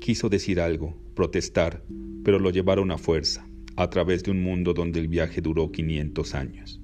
Quiso 0.00 0.30
decir 0.30 0.58
algo, 0.58 0.96
protestar, 1.14 1.84
pero 2.24 2.38
lo 2.38 2.48
llevaron 2.48 2.90
a 2.90 2.98
fuerza, 2.98 3.46
a 3.76 3.90
través 3.90 4.22
de 4.22 4.30
un 4.30 4.42
mundo 4.42 4.72
donde 4.72 5.00
el 5.00 5.08
viaje 5.08 5.42
duró 5.42 5.70
500 5.70 6.34
años. 6.34 6.80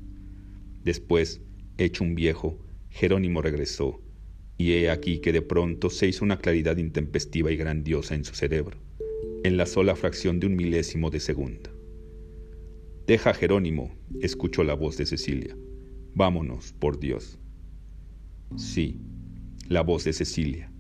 Después, 0.85 1.41
hecho 1.79 2.05
un 2.05 2.15
viejo, 2.15 2.59
Jerónimo 2.91 3.41
regresó, 3.41 4.03
y 4.61 4.75
he 4.75 4.91
aquí 4.91 5.21
que 5.21 5.33
de 5.33 5.41
pronto 5.41 5.89
se 5.89 6.07
hizo 6.07 6.23
una 6.23 6.37
claridad 6.37 6.77
intempestiva 6.77 7.51
y 7.51 7.57
grandiosa 7.57 8.15
en 8.15 8.27
su 8.27 8.35
cerebro, 8.35 8.77
en 9.43 9.57
la 9.57 9.65
sola 9.65 9.97
fracción 9.97 10.39
de 10.39 10.49
un 10.49 10.55
milésimo 10.55 11.09
de 11.09 11.19
segundo. 11.19 11.71
Deja 13.07 13.33
Jerónimo, 13.33 13.91
escuchó 14.21 14.63
la 14.63 14.75
voz 14.75 14.99
de 14.99 15.07
Cecilia. 15.07 15.57
Vámonos, 16.13 16.75
por 16.75 17.01
Dios. 17.01 17.39
Sí, 18.59 19.01
la 19.67 19.81
voz 19.81 20.05
de 20.05 20.13
Cecilia. 20.13 20.71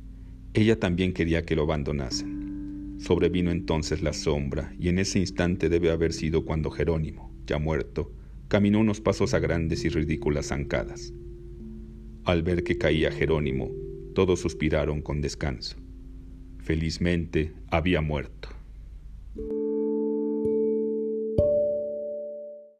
Ella 0.52 0.78
también 0.78 1.14
quería 1.14 1.46
que 1.46 1.56
lo 1.56 1.62
abandonasen. 1.62 2.98
Sobrevino 2.98 3.50
entonces 3.50 4.02
la 4.02 4.12
sombra, 4.12 4.74
y 4.78 4.90
en 4.90 4.98
ese 4.98 5.20
instante 5.20 5.70
debe 5.70 5.90
haber 5.90 6.12
sido 6.12 6.44
cuando 6.44 6.70
Jerónimo, 6.70 7.34
ya 7.46 7.58
muerto, 7.58 8.12
caminó 8.48 8.78
unos 8.78 9.00
pasos 9.00 9.32
a 9.32 9.38
grandes 9.38 9.86
y 9.86 9.88
ridículas 9.88 10.48
zancadas. 10.48 11.14
Al 12.24 12.42
ver 12.42 12.62
que 12.64 12.76
caía 12.76 13.10
Jerónimo, 13.10 13.70
todos 14.14 14.40
suspiraron 14.40 15.00
con 15.00 15.20
descanso. 15.20 15.76
Felizmente 16.58 17.54
había 17.68 18.00
muerto. 18.02 18.59